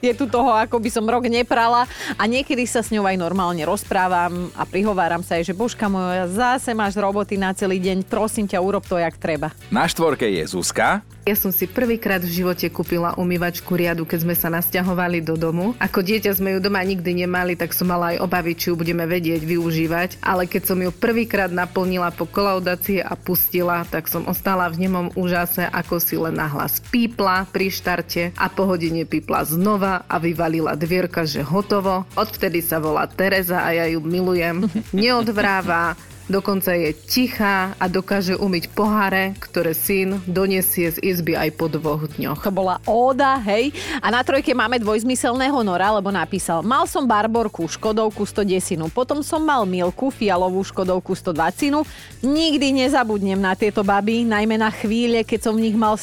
je 0.10 0.13
tu 0.17 0.26
toho, 0.26 0.58
ako 0.58 0.82
by 0.82 0.89
som 0.89 1.06
rok 1.06 1.30
neprala. 1.30 1.86
A 2.17 2.26
niekedy 2.26 2.65
sa 2.65 2.82
s 2.82 2.89
ňou 2.89 3.06
aj 3.06 3.22
normálne 3.22 3.62
rozprávam 3.62 4.50
a 4.58 4.65
prihováram 4.65 5.22
sa 5.22 5.38
jej, 5.38 5.54
že 5.54 5.54
božka 5.54 5.86
moja, 5.86 6.26
zase 6.26 6.74
máš 6.74 6.98
roboty 6.98 7.38
na 7.38 7.54
celý 7.54 7.78
deň, 7.78 8.10
prosím 8.10 8.50
ťa, 8.50 8.58
urob 8.58 8.82
to, 8.89 8.98
jak 8.98 9.22
treba. 9.22 9.54
Na 9.70 9.86
štvorke 9.86 10.26
je 10.26 10.41
Zuzka. 10.50 11.06
Ja 11.28 11.36
som 11.36 11.52
si 11.52 11.67
prvýkrát 11.67 12.24
v 12.24 12.32
živote 12.39 12.72
kúpila 12.72 13.12
umývačku 13.20 13.76
riadu, 13.76 14.08
keď 14.08 14.24
sme 14.24 14.32
sa 14.32 14.48
nasťahovali 14.48 15.20
do 15.20 15.36
domu. 15.36 15.76
Ako 15.76 16.00
dieťa 16.00 16.39
sme 16.39 16.56
ju 16.56 16.63
doma 16.63 16.80
nikdy 16.80 17.28
nemali, 17.28 17.60
tak 17.60 17.76
som 17.76 17.91
mala 17.91 18.15
aj 18.15 18.24
obavy, 18.24 18.46
či 18.53 18.71
ju 18.71 18.75
budeme 18.77 19.03
vedieť 19.10 19.41
využívať. 19.41 20.21
Ale 20.21 20.45
keď 20.45 20.63
som 20.63 20.79
ju 20.79 20.93
prvýkrát 20.93 21.49
naplnila 21.49 22.13
po 22.13 22.29
kolaudácii 22.29 23.01
a 23.01 23.17
pustila, 23.17 23.83
tak 23.89 24.05
som 24.05 24.29
ostala 24.29 24.69
v 24.69 24.88
nemom 24.88 25.07
úžase, 25.17 25.65
ako 25.65 25.97
si 25.97 26.15
len 26.15 26.38
nahlas 26.38 26.79
pípla 26.79 27.49
pri 27.49 27.73
štarte 27.73 28.38
a 28.38 28.45
po 28.47 28.69
hodine 28.69 29.03
pípla 29.03 29.43
znova 29.43 30.05
a 30.05 30.21
vyvalila 30.21 30.77
dvierka, 30.77 31.25
že 31.25 31.41
hotovo. 31.41 32.05
Odvtedy 32.13 32.62
sa 32.62 32.77
volá 32.77 33.10
Tereza 33.10 33.65
a 33.65 33.73
ja 33.73 33.89
ju 33.89 33.99
milujem. 34.03 34.69
Neodvráva, 34.95 35.97
Dokonca 36.27 36.75
je 36.75 36.91
tichá 36.91 37.71
a 37.79 37.87
dokáže 37.87 38.35
umyť 38.35 38.75
poháre, 38.75 39.31
ktoré 39.39 39.71
syn 39.71 40.19
donesie 40.27 40.91
z 40.91 40.99
izby 40.99 41.39
aj 41.39 41.55
po 41.55 41.71
dvoch 41.71 42.03
dňoch. 42.19 42.43
To 42.43 42.51
bola 42.51 42.83
óda, 42.83 43.39
hej. 43.47 43.71
A 44.03 44.11
na 44.11 44.19
trojke 44.27 44.51
máme 44.51 44.75
dvojzmyselného 44.75 45.55
Nora, 45.63 45.87
lebo 45.95 46.11
napísal 46.11 46.67
Mal 46.67 46.83
som 46.83 47.07
Barborku, 47.07 47.63
Škodovku 47.71 48.27
110, 48.27 48.91
potom 48.91 49.23
som 49.23 49.39
mal 49.39 49.63
Milku, 49.63 50.11
Fialovú 50.11 50.67
Škodovku 50.67 51.15
120. 51.15 51.87
Nikdy 52.19 52.75
nezabudnem 52.75 53.39
na 53.39 53.55
tieto 53.55 53.87
baby, 53.87 54.27
najmä 54.27 54.59
na 54.59 54.67
chvíle, 54.67 55.23
keď 55.23 55.47
som 55.47 55.55
v 55.55 55.71
nich 55.71 55.79
mal... 55.79 55.95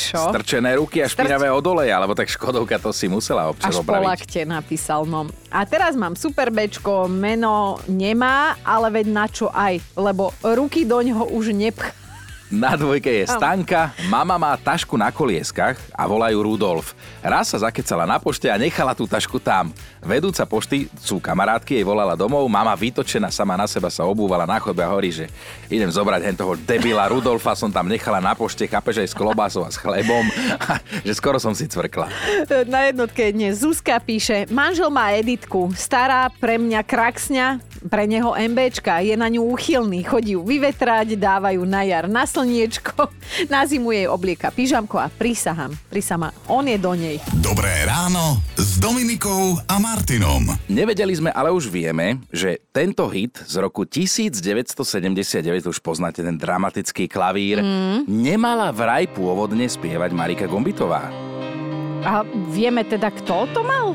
Čo? 0.00 0.32
Strčené 0.32 0.80
ruky 0.80 1.04
a 1.04 1.06
špinavé 1.06 1.52
od 1.52 1.60
oleja, 1.68 2.00
alebo 2.00 2.16
tak 2.16 2.32
Škodovka 2.32 2.80
to 2.80 2.90
si 2.96 3.04
musela 3.06 3.52
občas 3.52 3.76
Až 3.76 3.84
po 3.84 3.92
opraviť. 3.92 4.06
lakte 4.08 4.40
napísal, 4.48 5.04
no. 5.04 5.28
A 5.52 5.68
teraz 5.68 5.92
mám 5.92 6.16
super 6.16 6.48
bečko, 6.48 7.04
meno 7.04 7.76
nemá, 7.84 8.56
ale 8.64 8.88
veď 8.88 9.06
na 9.12 9.26
čo 9.28 9.52
aj, 9.52 9.76
lebo 9.94 10.32
ruky 10.40 10.88
do 10.88 10.96
ňoho 11.04 11.28
už 11.36 11.52
nepch. 11.52 11.99
Na 12.50 12.74
dvojke 12.74 13.06
je 13.06 13.30
Stanka, 13.30 13.94
mama 14.10 14.34
má 14.34 14.58
tašku 14.58 14.98
na 14.98 15.14
kolieskach 15.14 15.78
a 15.94 16.02
volajú 16.02 16.42
Rudolf. 16.42 16.98
Raz 17.22 17.54
sa 17.54 17.62
zakecala 17.62 18.02
na 18.02 18.18
pošte 18.18 18.50
a 18.50 18.58
nechala 18.58 18.90
tú 18.90 19.06
tašku 19.06 19.38
tam. 19.38 19.70
Vedúca 20.02 20.42
pošty, 20.42 20.90
sú 20.98 21.22
kamarátky, 21.22 21.78
jej 21.78 21.86
volala 21.86 22.18
domov, 22.18 22.42
mama 22.50 22.74
vytočená 22.74 23.30
sama 23.30 23.54
na 23.54 23.70
seba 23.70 23.86
sa 23.86 24.02
obúvala 24.02 24.50
na 24.50 24.58
chodbe 24.58 24.82
a 24.82 24.90
hovorí, 24.90 25.14
že 25.14 25.30
idem 25.70 25.94
zobrať 25.94 26.26
hen 26.26 26.34
toho 26.34 26.58
debila 26.58 27.06
Rudolfa, 27.06 27.54
som 27.54 27.70
tam 27.70 27.86
nechala 27.86 28.18
na 28.18 28.34
pošte, 28.34 28.66
chápeš 28.66 29.06
aj 29.06 29.08
s 29.08 29.14
klobásou 29.14 29.62
a 29.62 29.70
s 29.70 29.78
chlebom, 29.78 30.26
že 31.06 31.12
skoro 31.14 31.38
som 31.38 31.54
si 31.54 31.70
cvrkla. 31.70 32.10
Na 32.66 32.90
jednotke 32.90 33.30
dnes 33.30 33.62
Zuzka 33.62 34.02
píše, 34.02 34.50
manžel 34.50 34.90
má 34.90 35.14
Editku, 35.14 35.70
stará 35.78 36.26
pre 36.42 36.58
mňa 36.58 36.82
kraksňa, 36.82 37.69
pre 37.88 38.04
neho 38.04 38.36
MBčka, 38.36 39.00
je 39.00 39.16
na 39.16 39.32
ňu 39.32 39.56
úchylný, 39.56 40.04
chodí 40.04 40.36
ju 40.36 40.44
vyvetrať, 40.44 41.16
dávajú 41.16 41.64
na 41.64 41.80
jar 41.88 42.04
na 42.10 42.28
slniečko, 42.28 43.08
na 43.52 43.64
zimu 43.64 43.96
jej 43.96 44.06
oblieka 44.10 44.52
pyžamko 44.52 45.00
a 45.00 45.08
prísaham, 45.08 45.72
prísama, 45.88 46.34
on 46.50 46.68
je 46.68 46.76
do 46.76 46.92
nej. 46.92 47.16
Dobré 47.40 47.88
ráno 47.88 48.44
s 48.60 48.76
Dominikou 48.76 49.56
a 49.64 49.80
Martinom. 49.80 50.44
Nevedeli 50.68 51.16
sme, 51.16 51.32
ale 51.32 51.48
už 51.48 51.72
vieme, 51.72 52.20
že 52.28 52.60
tento 52.74 53.08
hit 53.08 53.40
z 53.48 53.54
roku 53.56 53.88
1979, 53.88 55.64
už 55.64 55.80
poznáte 55.80 56.20
ten 56.20 56.36
dramatický 56.36 57.08
klavír, 57.08 57.64
mm. 57.64 58.04
nemala 58.04 58.68
vraj 58.74 59.08
pôvodne 59.08 59.64
spievať 59.64 60.12
Marika 60.12 60.44
Gombitová. 60.44 61.08
A 62.00 62.24
vieme 62.52 62.80
teda, 62.84 63.12
kto 63.12 63.44
to 63.52 63.60
mal? 63.60 63.92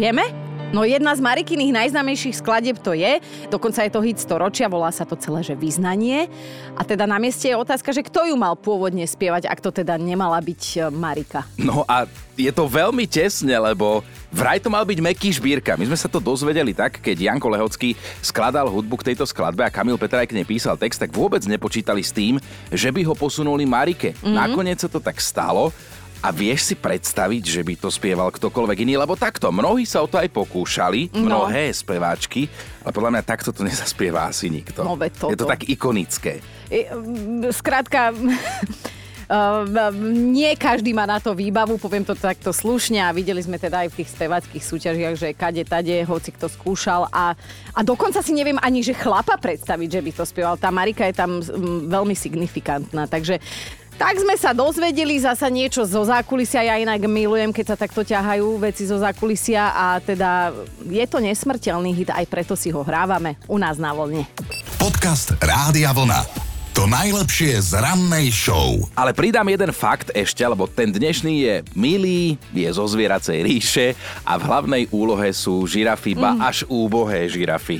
Vieme? 0.00 0.43
No 0.74 0.82
jedna 0.82 1.14
z 1.14 1.22
Marikiných 1.22 1.70
najznámejších 1.70 2.42
skladieb 2.42 2.82
to 2.82 2.98
je, 2.98 3.22
dokonca 3.46 3.86
je 3.86 3.94
to 3.94 4.02
hit 4.02 4.18
storočia, 4.18 4.66
volá 4.66 4.90
sa 4.90 5.06
to 5.06 5.14
celé, 5.14 5.46
že 5.46 5.54
vyznanie. 5.54 6.26
A 6.74 6.82
teda 6.82 7.06
na 7.06 7.22
mieste 7.22 7.46
je 7.46 7.54
otázka, 7.54 7.94
že 7.94 8.02
kto 8.02 8.26
ju 8.26 8.34
mal 8.34 8.58
pôvodne 8.58 9.06
spievať, 9.06 9.46
ak 9.46 9.62
to 9.62 9.70
teda 9.70 9.94
nemala 9.94 10.42
byť 10.42 10.62
e, 10.74 10.78
Marika. 10.90 11.46
No 11.62 11.86
a 11.86 12.10
je 12.34 12.50
to 12.50 12.66
veľmi 12.66 13.06
tesne, 13.06 13.54
lebo 13.54 14.02
vraj 14.34 14.58
to 14.58 14.66
mal 14.66 14.82
byť 14.82 14.98
Meký 14.98 15.30
Šbírka. 15.38 15.78
My 15.78 15.86
sme 15.86 15.94
sa 15.94 16.10
to 16.10 16.18
dozvedeli 16.18 16.74
tak, 16.74 16.98
keď 16.98 17.30
Janko 17.30 17.54
Lehocký 17.54 17.94
skladal 18.18 18.66
hudbu 18.66 18.98
k 18.98 19.14
tejto 19.14 19.30
skladbe 19.30 19.62
a 19.62 19.70
Kamil 19.70 19.94
Petraj 19.94 20.26
k 20.26 20.34
nej 20.34 20.42
písal 20.42 20.74
text, 20.74 20.98
tak 20.98 21.14
vôbec 21.14 21.46
nepočítali 21.46 22.02
s 22.02 22.10
tým, 22.10 22.42
že 22.74 22.90
by 22.90 23.06
ho 23.06 23.14
posunuli 23.14 23.62
Marike. 23.62 24.10
Mm-hmm. 24.18 24.34
Nakoniec 24.34 24.82
sa 24.82 24.90
to 24.90 24.98
tak 24.98 25.22
stalo 25.22 25.70
a 26.24 26.32
vieš 26.32 26.72
si 26.72 26.74
predstaviť, 26.74 27.42
že 27.44 27.60
by 27.60 27.74
to 27.76 27.92
spieval 27.92 28.32
ktokoľvek 28.32 28.88
iný, 28.88 28.96
lebo 28.96 29.12
takto, 29.12 29.52
mnohí 29.52 29.84
sa 29.84 30.00
o 30.00 30.08
to 30.08 30.16
aj 30.16 30.32
pokúšali, 30.32 31.12
No. 31.12 31.28
mnohé 31.44 31.68
speváčky, 31.68 32.48
ale 32.80 32.96
podľa 32.96 33.10
mňa 33.12 33.22
takto 33.28 33.52
to 33.52 33.60
nezaspieva 33.68 34.32
asi 34.32 34.48
nikto. 34.48 34.80
No. 34.88 34.96
Je 35.28 35.36
to 35.36 35.44
tak 35.44 35.68
ikonické. 35.68 36.40
M, 36.72 37.44
Skrátka, 37.52 38.08
Uh, 39.24 39.64
nie 40.04 40.52
každý 40.52 40.92
má 40.92 41.08
na 41.08 41.16
to 41.16 41.32
výbavu, 41.32 41.80
poviem 41.80 42.04
to 42.04 42.12
takto 42.12 42.52
slušne 42.52 43.00
a 43.00 43.08
videli 43.08 43.40
sme 43.40 43.56
teda 43.56 43.80
aj 43.80 43.88
v 43.88 43.96
tých 44.04 44.12
spevackých 44.12 44.60
súťažiach, 44.60 45.14
že 45.16 45.28
kade 45.32 45.64
tade, 45.64 45.96
hoci 46.04 46.28
kto 46.28 46.44
skúšal 46.44 47.08
a, 47.08 47.32
a 47.72 47.80
dokonca 47.80 48.20
si 48.20 48.36
neviem 48.36 48.60
ani, 48.60 48.84
že 48.84 48.92
chlapa 48.92 49.40
predstaviť, 49.40 49.88
že 49.88 50.04
by 50.04 50.10
to 50.12 50.24
spieval. 50.28 50.60
Tá 50.60 50.68
Marika 50.68 51.08
je 51.08 51.16
tam 51.16 51.40
mm, 51.40 51.88
veľmi 51.88 52.12
signifikantná, 52.12 53.08
takže 53.08 53.40
tak 53.94 54.18
sme 54.18 54.34
sa 54.34 54.50
dozvedeli 54.50 55.22
zasa 55.22 55.46
niečo 55.46 55.86
zo 55.86 56.02
zákulisia. 56.02 56.66
Ja 56.66 56.76
inak 56.78 57.06
milujem, 57.06 57.54
keď 57.54 57.74
sa 57.74 57.76
takto 57.78 58.02
ťahajú 58.02 58.58
veci 58.58 58.84
zo 58.84 58.98
zákulisia 58.98 59.70
a 59.70 59.86
teda 60.02 60.50
je 60.84 61.04
to 61.06 61.22
nesmrteľný 61.22 61.94
hit, 61.94 62.10
aj 62.10 62.26
preto 62.26 62.58
si 62.58 62.74
ho 62.74 62.82
hrávame 62.82 63.38
u 63.46 63.56
nás 63.56 63.78
na 63.78 63.94
vlne. 63.94 64.26
Podcast 64.76 65.32
Rádia 65.38 65.94
Vlna. 65.94 66.26
To 66.74 66.90
najlepšie 66.90 67.54
z 67.62 67.78
rannej 67.78 68.34
show. 68.34 68.82
Ale 68.98 69.14
pridám 69.14 69.46
jeden 69.46 69.70
fakt 69.70 70.10
ešte, 70.10 70.42
lebo 70.42 70.66
ten 70.66 70.90
dnešný 70.90 71.34
je 71.46 71.54
milý, 71.70 72.34
je 72.50 72.66
zo 72.66 72.82
zvieracej 72.82 73.46
ríše 73.46 73.86
a 74.26 74.34
v 74.34 74.42
hlavnej 74.42 74.82
úlohe 74.90 75.30
sú 75.30 75.62
žirafy, 75.70 76.18
ba 76.18 76.34
Mm. 76.34 76.42
až 76.42 76.66
úbohé 76.66 77.30
žirafy. 77.30 77.78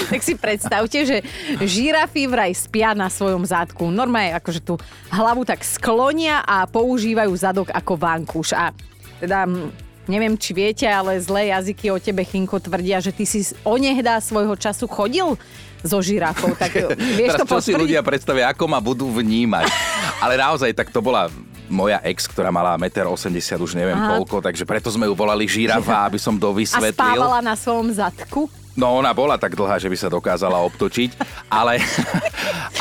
Tak 0.12 0.20
si 0.20 0.34
predstavte, 0.36 0.98
že 1.04 1.16
žirafy 1.62 2.28
vraj 2.28 2.52
spia 2.52 2.92
na 2.92 3.08
svojom 3.08 3.44
zádku. 3.44 3.88
Normálne 3.88 4.36
akože 4.36 4.60
tú 4.60 4.76
hlavu 5.08 5.44
tak 5.46 5.64
sklonia 5.64 6.44
a 6.44 6.68
používajú 6.68 7.32
zadok 7.36 7.68
ako 7.72 7.92
vankúš. 7.96 8.52
A 8.52 8.70
teda 9.20 9.46
neviem, 10.10 10.34
či 10.34 10.50
viete, 10.52 10.86
ale 10.88 11.18
zlé 11.22 11.54
jazyky 11.54 11.90
o 11.92 11.98
tebe, 12.02 12.26
Chinko, 12.26 12.58
tvrdia, 12.58 12.98
že 12.98 13.14
ty 13.14 13.22
si 13.22 13.46
onehdá 13.62 14.18
svojho 14.18 14.58
času 14.58 14.90
chodil 14.90 15.38
so 15.82 15.98
žirafou. 16.02 16.54
Tak 16.54 16.72
vieš 17.18 17.38
Teraz 17.38 17.40
to 17.42 17.46
čo 17.46 17.58
si 17.62 17.70
potvrdiť? 17.74 17.82
ľudia 17.82 18.00
predstavia, 18.02 18.50
ako 18.50 18.64
ma 18.70 18.78
budú 18.82 19.10
vnímať. 19.10 19.66
Ale 20.22 20.38
naozaj, 20.38 20.74
tak 20.74 20.90
to 20.90 21.02
bola 21.02 21.30
moja 21.72 21.98
ex, 22.04 22.28
ktorá 22.28 22.52
mala 22.52 22.76
1,80 22.76 23.08
m, 23.08 23.64
už 23.64 23.72
neviem 23.78 23.96
Aha. 23.96 24.20
koľko, 24.20 24.44
takže 24.44 24.68
preto 24.68 24.92
sme 24.92 25.08
ju 25.08 25.14
volali 25.16 25.48
žirafa, 25.48 26.04
aby 26.04 26.20
som 26.20 26.36
to 26.36 26.52
A 26.52 26.92
spávala 26.92 27.40
na 27.40 27.56
svojom 27.56 27.88
zadku? 27.88 28.46
No 28.72 28.96
ona 28.96 29.12
bola 29.12 29.36
tak 29.36 29.52
dlhá, 29.52 29.76
že 29.76 29.88
by 29.88 29.96
sa 30.00 30.08
dokázala 30.08 30.56
obtočiť, 30.64 31.12
ale, 31.52 31.76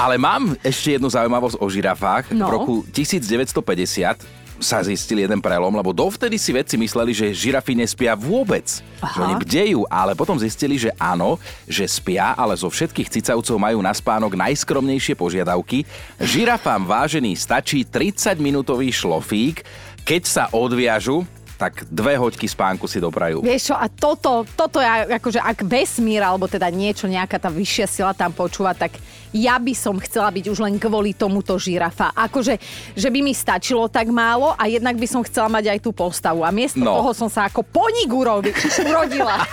ale 0.04 0.15
mám 0.15 0.56
ešte 0.63 0.95
jednu 0.95 1.12
zaujímavosť 1.12 1.60
o 1.60 1.65
žirafách. 1.67 2.32
No. 2.32 2.47
V 2.47 2.51
roku 2.51 2.75
1950 2.95 4.41
sa 4.62 4.77
zistil 4.86 5.25
jeden 5.25 5.41
prelom, 5.41 5.73
lebo 5.73 5.89
dovtedy 5.89 6.38
si 6.38 6.54
vedci 6.54 6.77
mysleli, 6.77 7.12
že 7.12 7.34
žirafy 7.34 7.73
nespia 7.73 8.13
vôbec. 8.13 8.63
Že 9.01 9.19
Aha. 9.19 9.25
oni 9.25 9.36
bdejú, 9.41 9.82
ale 9.89 10.13
potom 10.13 10.38
zistili, 10.38 10.77
že 10.77 10.93
áno, 11.01 11.41
že 11.65 11.84
spia, 11.89 12.38
ale 12.38 12.54
zo 12.54 12.69
všetkých 12.69 13.10
cicavcov 13.10 13.58
majú 13.58 13.82
na 13.82 13.91
spánok 13.91 14.38
najskromnejšie 14.38 15.17
požiadavky. 15.17 15.84
Žirafám 16.21 16.86
vážený 16.86 17.34
stačí 17.34 17.82
30-minútový 17.82 18.93
šlofík, 18.93 19.65
keď 20.06 20.21
sa 20.30 20.43
odviažu, 20.54 21.25
tak 21.62 21.86
dve 21.86 22.17
hoďky 22.17 22.50
spánku 22.50 22.89
si 22.89 22.97
doprajú. 22.97 23.45
Vieš 23.45 23.69
čo, 23.69 23.76
a 23.78 23.86
toto, 23.86 24.50
toto 24.58 24.82
je 24.82 24.88
akože 25.13 25.38
ak 25.38 25.62
vesmír, 25.62 26.26
alebo 26.26 26.50
teda 26.50 26.74
niečo, 26.74 27.06
nejaká 27.06 27.38
tá 27.38 27.54
vyššia 27.54 27.86
sila 27.86 28.17
tam 28.17 28.34
počúva, 28.34 28.74
tak 28.74 28.97
ja 29.30 29.62
by 29.62 29.78
som 29.78 30.02
chcela 30.02 30.34
byť 30.34 30.50
už 30.50 30.58
len 30.60 30.82
kvôli 30.82 31.13
tomuto 31.13 31.62
žirafa. 31.62 32.10
Akože, 32.17 32.58
že 32.97 33.08
by 33.13 33.19
mi 33.21 33.38
stačilo 33.38 33.86
tak 33.86 34.10
málo 34.10 34.58
a 34.58 34.65
jednak 34.65 34.97
by 34.97 35.06
som 35.06 35.21
chcela 35.21 35.47
mať 35.47 35.78
aj 35.78 35.80
tú 35.86 35.93
postavu. 35.93 36.41
A 36.41 36.50
miesto 36.50 36.82
No. 36.82 36.97
toho 36.97 37.13
som 37.13 37.30
sa 37.30 37.45
ako 37.45 37.62
ponik 37.62 38.10
urodila. 38.10 39.45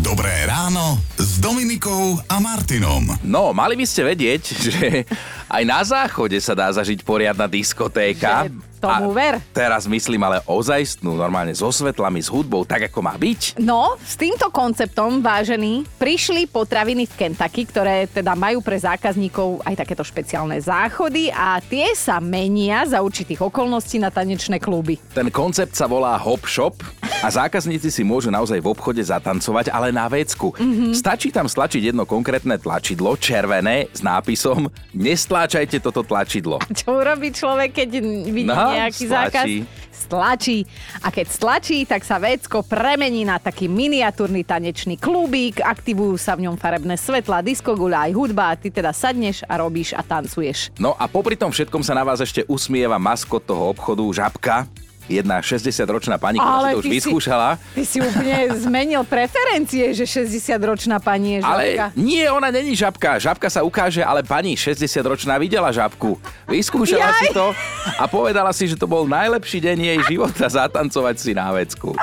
Dobré 0.00 0.48
ráno 0.48 0.98
s 1.20 1.38
Dominikou 1.38 2.18
a 2.26 2.40
Martinom. 2.40 3.04
No, 3.22 3.52
mali 3.52 3.76
by 3.76 3.84
ste 3.84 4.02
vedieť, 4.02 4.42
že 4.56 5.04
aj 5.46 5.62
na 5.68 5.80
záchode 5.84 6.40
sa 6.40 6.56
dá 6.56 6.72
zažiť 6.72 7.04
poriadna 7.04 7.46
diskotéka. 7.46 8.48
Že 8.48 8.67
tomu 8.78 9.10
A 9.10 9.14
ver. 9.14 9.34
Teraz 9.52 9.84
myslím 9.84 10.22
ale 10.24 10.38
ozajstnú, 10.46 11.18
normálne 11.18 11.52
so 11.52 11.68
svetlami, 11.68 12.22
s 12.22 12.30
hudbou, 12.30 12.62
tak 12.62 12.88
ako 12.88 13.02
má 13.02 13.14
byť. 13.18 13.58
No, 13.60 13.98
s 14.00 14.14
týmto 14.14 14.48
konceptom, 14.54 15.20
vážení, 15.20 15.84
prišli 15.98 16.46
potraviny 16.46 17.10
v 17.10 17.14
Kentucky, 17.14 17.66
ktoré 17.66 18.06
teda 18.08 18.38
majú 18.38 18.62
pre 18.62 18.78
zákazníkov 18.78 19.66
aj 19.66 19.74
takéto 19.84 20.06
špeciálne 20.06 20.56
záchody 20.62 21.28
a 21.34 21.58
tie 21.58 21.92
sa 21.98 22.22
menia 22.22 22.86
za 22.86 23.02
určitých 23.02 23.42
okolností 23.44 23.98
na 23.98 24.14
tanečné 24.14 24.62
kluby. 24.62 24.96
Ten 25.12 25.28
koncept 25.28 25.74
sa 25.74 25.90
volá 25.90 26.14
Hop 26.16 26.46
Shop 26.46 26.78
a 27.18 27.28
zákazníci 27.28 27.88
si 27.88 28.02
môžu 28.02 28.28
naozaj 28.28 28.58
v 28.58 28.68
obchode 28.68 29.00
zatancovať, 29.00 29.68
ale 29.68 29.90
na 29.90 30.06
vecku. 30.06 30.52
Mhm. 30.54 30.92
Stačí 30.92 31.28
tam 31.28 31.44
stlačiť 31.44 31.90
jedno 31.90 32.04
konkrétne 32.04 32.56
tlačidlo, 32.56 33.16
červené, 33.16 33.88
s 33.90 34.00
nápisom 34.00 34.70
Nestláčajte 34.92 35.78
toto 35.78 36.02
tlačidlo. 36.02 36.58
Čo 36.70 36.98
urobí 36.98 37.30
človek, 37.30 37.70
keď 37.74 37.88
vidí 38.26 38.46
No, 38.46 38.72
nejaký 38.72 39.04
stlačí. 39.04 39.54
zákaz? 39.64 39.76
Stlačí. 39.90 40.58
A 41.00 41.10
keď 41.10 41.26
stlačí, 41.26 41.82
tak 41.82 42.00
sa 42.00 42.16
vecko 42.16 42.62
premení 42.62 43.22
na 43.22 43.36
taký 43.36 43.66
miniatúrny 43.66 44.42
tanečný 44.42 44.94
klubík, 44.94 45.58
aktivujú 45.58 46.14
sa 46.14 46.32
v 46.32 46.46
ňom 46.46 46.54
farebné 46.54 46.94
svetla, 46.94 47.42
diskoguľa 47.42 48.06
aj 48.06 48.12
hudba 48.12 48.44
a 48.48 48.56
ty 48.56 48.68
teda 48.68 48.90
sadneš 48.90 49.42
a 49.42 49.58
robíš 49.58 49.92
a 49.92 50.00
tancuješ. 50.00 50.70
No 50.76 50.94
a 50.94 51.04
popri 51.04 51.34
tom 51.34 51.50
všetkom 51.50 51.82
sa 51.82 51.92
na 51.92 52.02
vás 52.02 52.18
ešte 52.18 52.46
usmieva 52.46 52.94
maskot 52.96 53.42
toho 53.42 53.68
obchodu, 53.68 54.06
žabka. 54.14 54.70
Jedna 55.08 55.40
60-ročná 55.40 56.20
pani, 56.20 56.36
ktorá 56.36 56.68
si 56.68 56.72
to 56.76 56.80
už 56.80 56.84
ty 56.84 56.92
vyskúšala. 57.00 57.48
Si, 57.56 57.80
ty 57.80 57.82
si 57.88 57.98
úplne 58.04 58.36
zmenil 58.60 59.02
preferencie, 59.08 59.96
že 59.96 60.04
60-ročná 60.04 61.00
pani 61.00 61.40
je 61.40 61.40
Ale 61.40 61.64
žabka. 61.74 61.86
nie, 61.96 62.24
ona 62.28 62.48
není 62.52 62.76
žabka. 62.76 63.16
Žabka 63.16 63.48
sa 63.48 63.64
ukáže, 63.64 64.04
ale 64.04 64.20
pani 64.20 64.52
60-ročná 64.52 65.40
videla 65.40 65.72
žabku. 65.72 66.20
Vyskúšala 66.44 67.08
Jaj. 67.08 67.20
si 67.24 67.26
to 67.32 67.56
a 67.96 68.04
povedala 68.04 68.52
si, 68.52 68.68
že 68.68 68.76
to 68.76 68.84
bol 68.84 69.08
najlepší 69.08 69.64
deň 69.64 69.78
jej 69.80 69.98
života 70.12 70.44
zatancovať 70.44 71.16
si 71.16 71.32
na 71.32 71.50
vecku. 71.56 71.96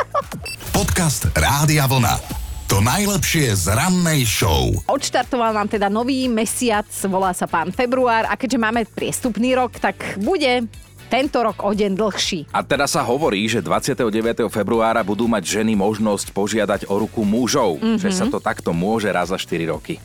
Podcast 0.73 1.29
Rádia 1.37 1.85
Vlna. 1.85 2.45
To 2.65 2.81
To 2.81 2.83
najlepšie 2.83 3.53
z 3.55 3.77
rannej 3.77 4.25
show. 4.25 4.73
Odštartoval 4.89 5.53
nám 5.53 5.69
teda 5.69 5.85
nový 5.85 6.25
mesiac, 6.25 6.89
volá 7.05 7.29
sa 7.31 7.45
pán 7.45 7.69
február 7.69 8.25
a 8.25 8.33
keďže 8.33 8.57
máme 8.57 8.89
priestupný 8.89 9.53
rok, 9.53 9.77
tak 9.77 10.17
bude 10.17 10.65
tento 11.07 11.37
rok 11.41 11.61
o 11.61 11.71
deň 11.71 11.91
dlhší. 11.93 12.39
A 12.49 12.65
teraz 12.65 12.97
sa 12.97 13.05
hovorí, 13.05 13.45
že 13.45 13.61
29. 13.61 14.49
februára 14.49 15.05
budú 15.05 15.29
mať 15.29 15.61
ženy 15.61 15.77
možnosť 15.77 16.33
požiadať 16.33 16.81
o 16.89 16.95
ruku 16.97 17.21
mužov. 17.21 17.77
Mm-hmm. 17.79 18.01
Že 18.01 18.09
sa 18.09 18.25
to 18.25 18.41
takto 18.41 18.73
môže 18.73 19.09
raz 19.13 19.29
za 19.29 19.37
4 19.37 19.69
roky. 19.69 20.01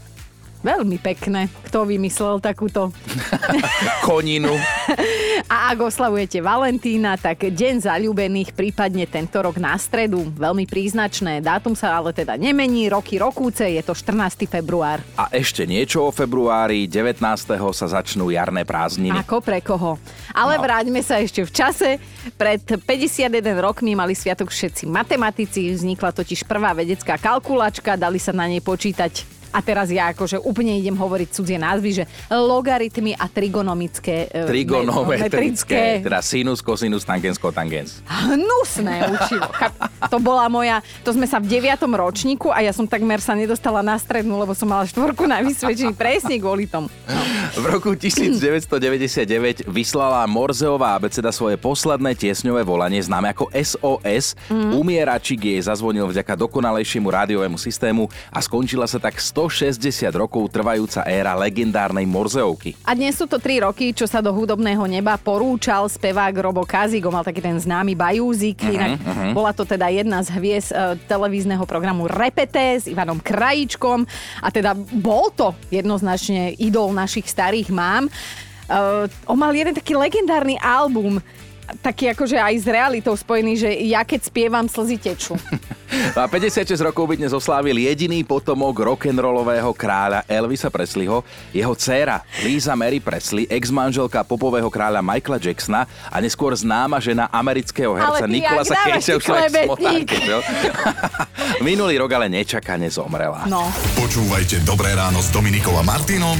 Veľmi 0.60 1.00
pekné. 1.00 1.48
Kto 1.64 1.88
vymyslel 1.88 2.36
takúto? 2.44 2.92
Koninu. 4.08 4.52
A 5.48 5.72
ak 5.72 5.88
oslavujete 5.88 6.44
Valentína, 6.44 7.16
tak 7.16 7.48
deň 7.48 7.88
zalúbených 7.88 8.52
prípadne 8.52 9.08
tento 9.08 9.40
rok 9.40 9.56
na 9.56 9.72
stredu. 9.80 10.28
Veľmi 10.36 10.68
príznačné. 10.68 11.40
Dátum 11.40 11.72
sa 11.72 11.96
ale 11.96 12.12
teda 12.12 12.36
nemení, 12.36 12.92
roky 12.92 13.16
rokúce, 13.16 13.64
je 13.64 13.80
to 13.80 13.96
14. 13.96 14.44
február. 14.44 15.00
A 15.16 15.32
ešte 15.32 15.64
niečo 15.64 16.04
o 16.04 16.12
februári, 16.12 16.84
19. 16.84 17.24
sa 17.72 17.86
začnú 17.88 18.28
jarné 18.28 18.68
prázdniny. 18.68 19.16
Ako 19.16 19.40
pre 19.40 19.64
koho? 19.64 19.96
Ale 20.36 20.60
no. 20.60 20.62
vráťme 20.62 21.00
sa 21.00 21.24
ešte 21.24 21.40
v 21.40 21.50
čase. 21.56 21.96
Pred 22.36 22.84
51 22.84 23.32
rokmi 23.56 23.96
mali 23.96 24.12
sviatok 24.12 24.52
všetci 24.52 24.84
matematici, 24.84 25.72
vznikla 25.72 26.12
totiž 26.12 26.44
prvá 26.44 26.76
vedecká 26.76 27.16
kalkulačka, 27.16 27.96
dali 27.96 28.20
sa 28.20 28.36
na 28.36 28.44
nej 28.44 28.60
počítať 28.60 29.39
a 29.50 29.58
teraz 29.58 29.90
ja 29.90 30.14
akože 30.14 30.38
úplne 30.42 30.78
idem 30.78 30.94
hovoriť 30.94 31.28
cudzie 31.34 31.58
názvy, 31.58 31.90
že 32.02 32.04
logaritmy 32.30 33.18
a 33.18 33.26
trigonomické. 33.26 34.30
E, 34.30 34.46
Trigonometrické, 34.46 36.02
teda 36.02 36.22
sinus, 36.22 36.62
kosinus, 36.62 37.02
tangens, 37.02 37.36
kotangens. 37.36 38.02
Hnusné 38.06 39.10
učivo. 39.10 39.50
To 40.06 40.16
bola 40.22 40.46
moja, 40.46 40.80
to 41.02 41.10
sme 41.10 41.26
sa 41.26 41.42
v 41.42 41.50
deviatom 41.50 41.90
ročníku 41.92 42.54
a 42.54 42.62
ja 42.62 42.70
som 42.70 42.86
takmer 42.86 43.18
sa 43.18 43.34
nedostala 43.34 43.82
na 43.82 43.98
strednú, 43.98 44.38
lebo 44.38 44.54
som 44.54 44.70
mala 44.70 44.86
štvorku 44.86 45.26
na 45.26 45.42
vysvedčení 45.42 45.92
presne 45.92 46.38
kvôli 46.38 46.70
tomu. 46.70 46.86
No. 47.10 47.20
V 47.50 47.64
roku 47.66 47.90
1999 47.98 49.66
vyslala 49.66 50.22
Morzeová 50.30 50.94
abeceda 50.94 51.34
svoje 51.34 51.58
posledné 51.58 52.14
tiesňové 52.14 52.62
volanie, 52.62 53.02
známe 53.02 53.34
ako 53.34 53.50
SOS. 53.50 54.38
Mm. 54.46 54.70
Umieračik 54.78 55.40
jej 55.42 55.58
zazvonil 55.58 56.06
vďaka 56.06 56.38
dokonalejšiemu 56.38 57.08
rádiovému 57.10 57.58
systému 57.58 58.06
a 58.30 58.38
skončila 58.38 58.86
sa 58.86 59.02
tak 59.02 59.18
100 59.18 59.39
160 59.48 60.12
rokov 60.12 60.52
trvajúca 60.52 61.00
éra 61.08 61.32
legendárnej 61.32 62.04
Morzeovky. 62.04 62.76
A 62.84 62.92
dnes 62.92 63.16
sú 63.16 63.24
to 63.24 63.40
3 63.40 63.64
roky, 63.64 63.96
čo 63.96 64.04
sa 64.04 64.20
do 64.20 64.28
hudobného 64.36 64.84
neba 64.84 65.16
porúčal 65.16 65.88
spevák 65.88 66.36
Robo 66.36 66.68
Kazigo, 66.68 67.08
mal 67.08 67.24
taký 67.24 67.40
ten 67.40 67.56
známy 67.56 67.96
bajúzik, 67.96 68.60
uh-huh, 68.60 68.76
inak 68.76 69.00
uh-huh. 69.00 69.32
bola 69.32 69.56
to 69.56 69.64
teda 69.64 69.88
jedna 69.88 70.20
z 70.20 70.28
hviezd 70.36 70.68
uh, 70.76 70.92
televízneho 71.08 71.64
programu 71.64 72.04
Repete 72.04 72.76
s 72.76 72.84
Ivanom 72.84 73.16
Krajičkom 73.16 74.04
a 74.44 74.48
teda 74.52 74.76
bol 74.76 75.32
to 75.32 75.56
jednoznačne 75.72 76.52
idol 76.60 76.92
našich 76.92 77.24
starých 77.24 77.72
mám. 77.72 78.12
Uh, 78.68 79.08
on 79.24 79.40
mal 79.40 79.56
jeden 79.56 79.72
taký 79.72 79.96
legendárny 79.96 80.60
album, 80.60 81.16
taký 81.78 82.10
akože 82.10 82.34
aj 82.34 82.54
s 82.58 82.66
realitou 82.66 83.14
spojený, 83.14 83.52
že 83.54 83.70
ja 83.86 84.02
keď 84.02 84.26
spievam, 84.26 84.66
slzy 84.66 84.98
tečú. 84.98 85.38
A 86.14 86.30
56 86.30 86.70
rokov 86.86 87.10
by 87.10 87.18
dnes 87.18 87.34
oslávil 87.34 87.82
jediný 87.82 88.22
potomok 88.22 88.78
rock'n'rollového 88.78 89.74
kráľa 89.74 90.22
Elvisa 90.30 90.70
Presleyho, 90.70 91.26
jeho 91.50 91.74
dcéra 91.74 92.22
Lisa 92.46 92.78
Mary 92.78 93.02
Presley, 93.02 93.50
ex-manželka 93.50 94.22
popového 94.22 94.70
kráľa 94.70 95.02
Michaela 95.02 95.42
Jacksona 95.42 95.90
a 96.06 96.16
neskôr 96.22 96.54
známa 96.54 97.02
žena 97.02 97.26
amerického 97.34 97.98
herca 97.98 98.22
Nikolasa 98.30 98.78
Cage'a 98.86 99.18
už 99.18 99.26
Minulý 101.66 101.98
rok 101.98 102.14
ale 102.14 102.30
nečakane 102.30 102.86
zomrela. 102.86 103.50
No. 103.50 103.66
Počúvajte 103.98 104.62
Dobré 104.62 104.94
ráno 104.94 105.18
s 105.18 105.34
Dominikom 105.34 105.74
a 105.74 105.82
Martinom 105.82 106.38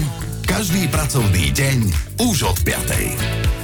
každý 0.50 0.90
pracovný 0.90 1.54
deň 1.54 1.78
už 2.26 2.42
od 2.42 2.58
5. 2.66 3.59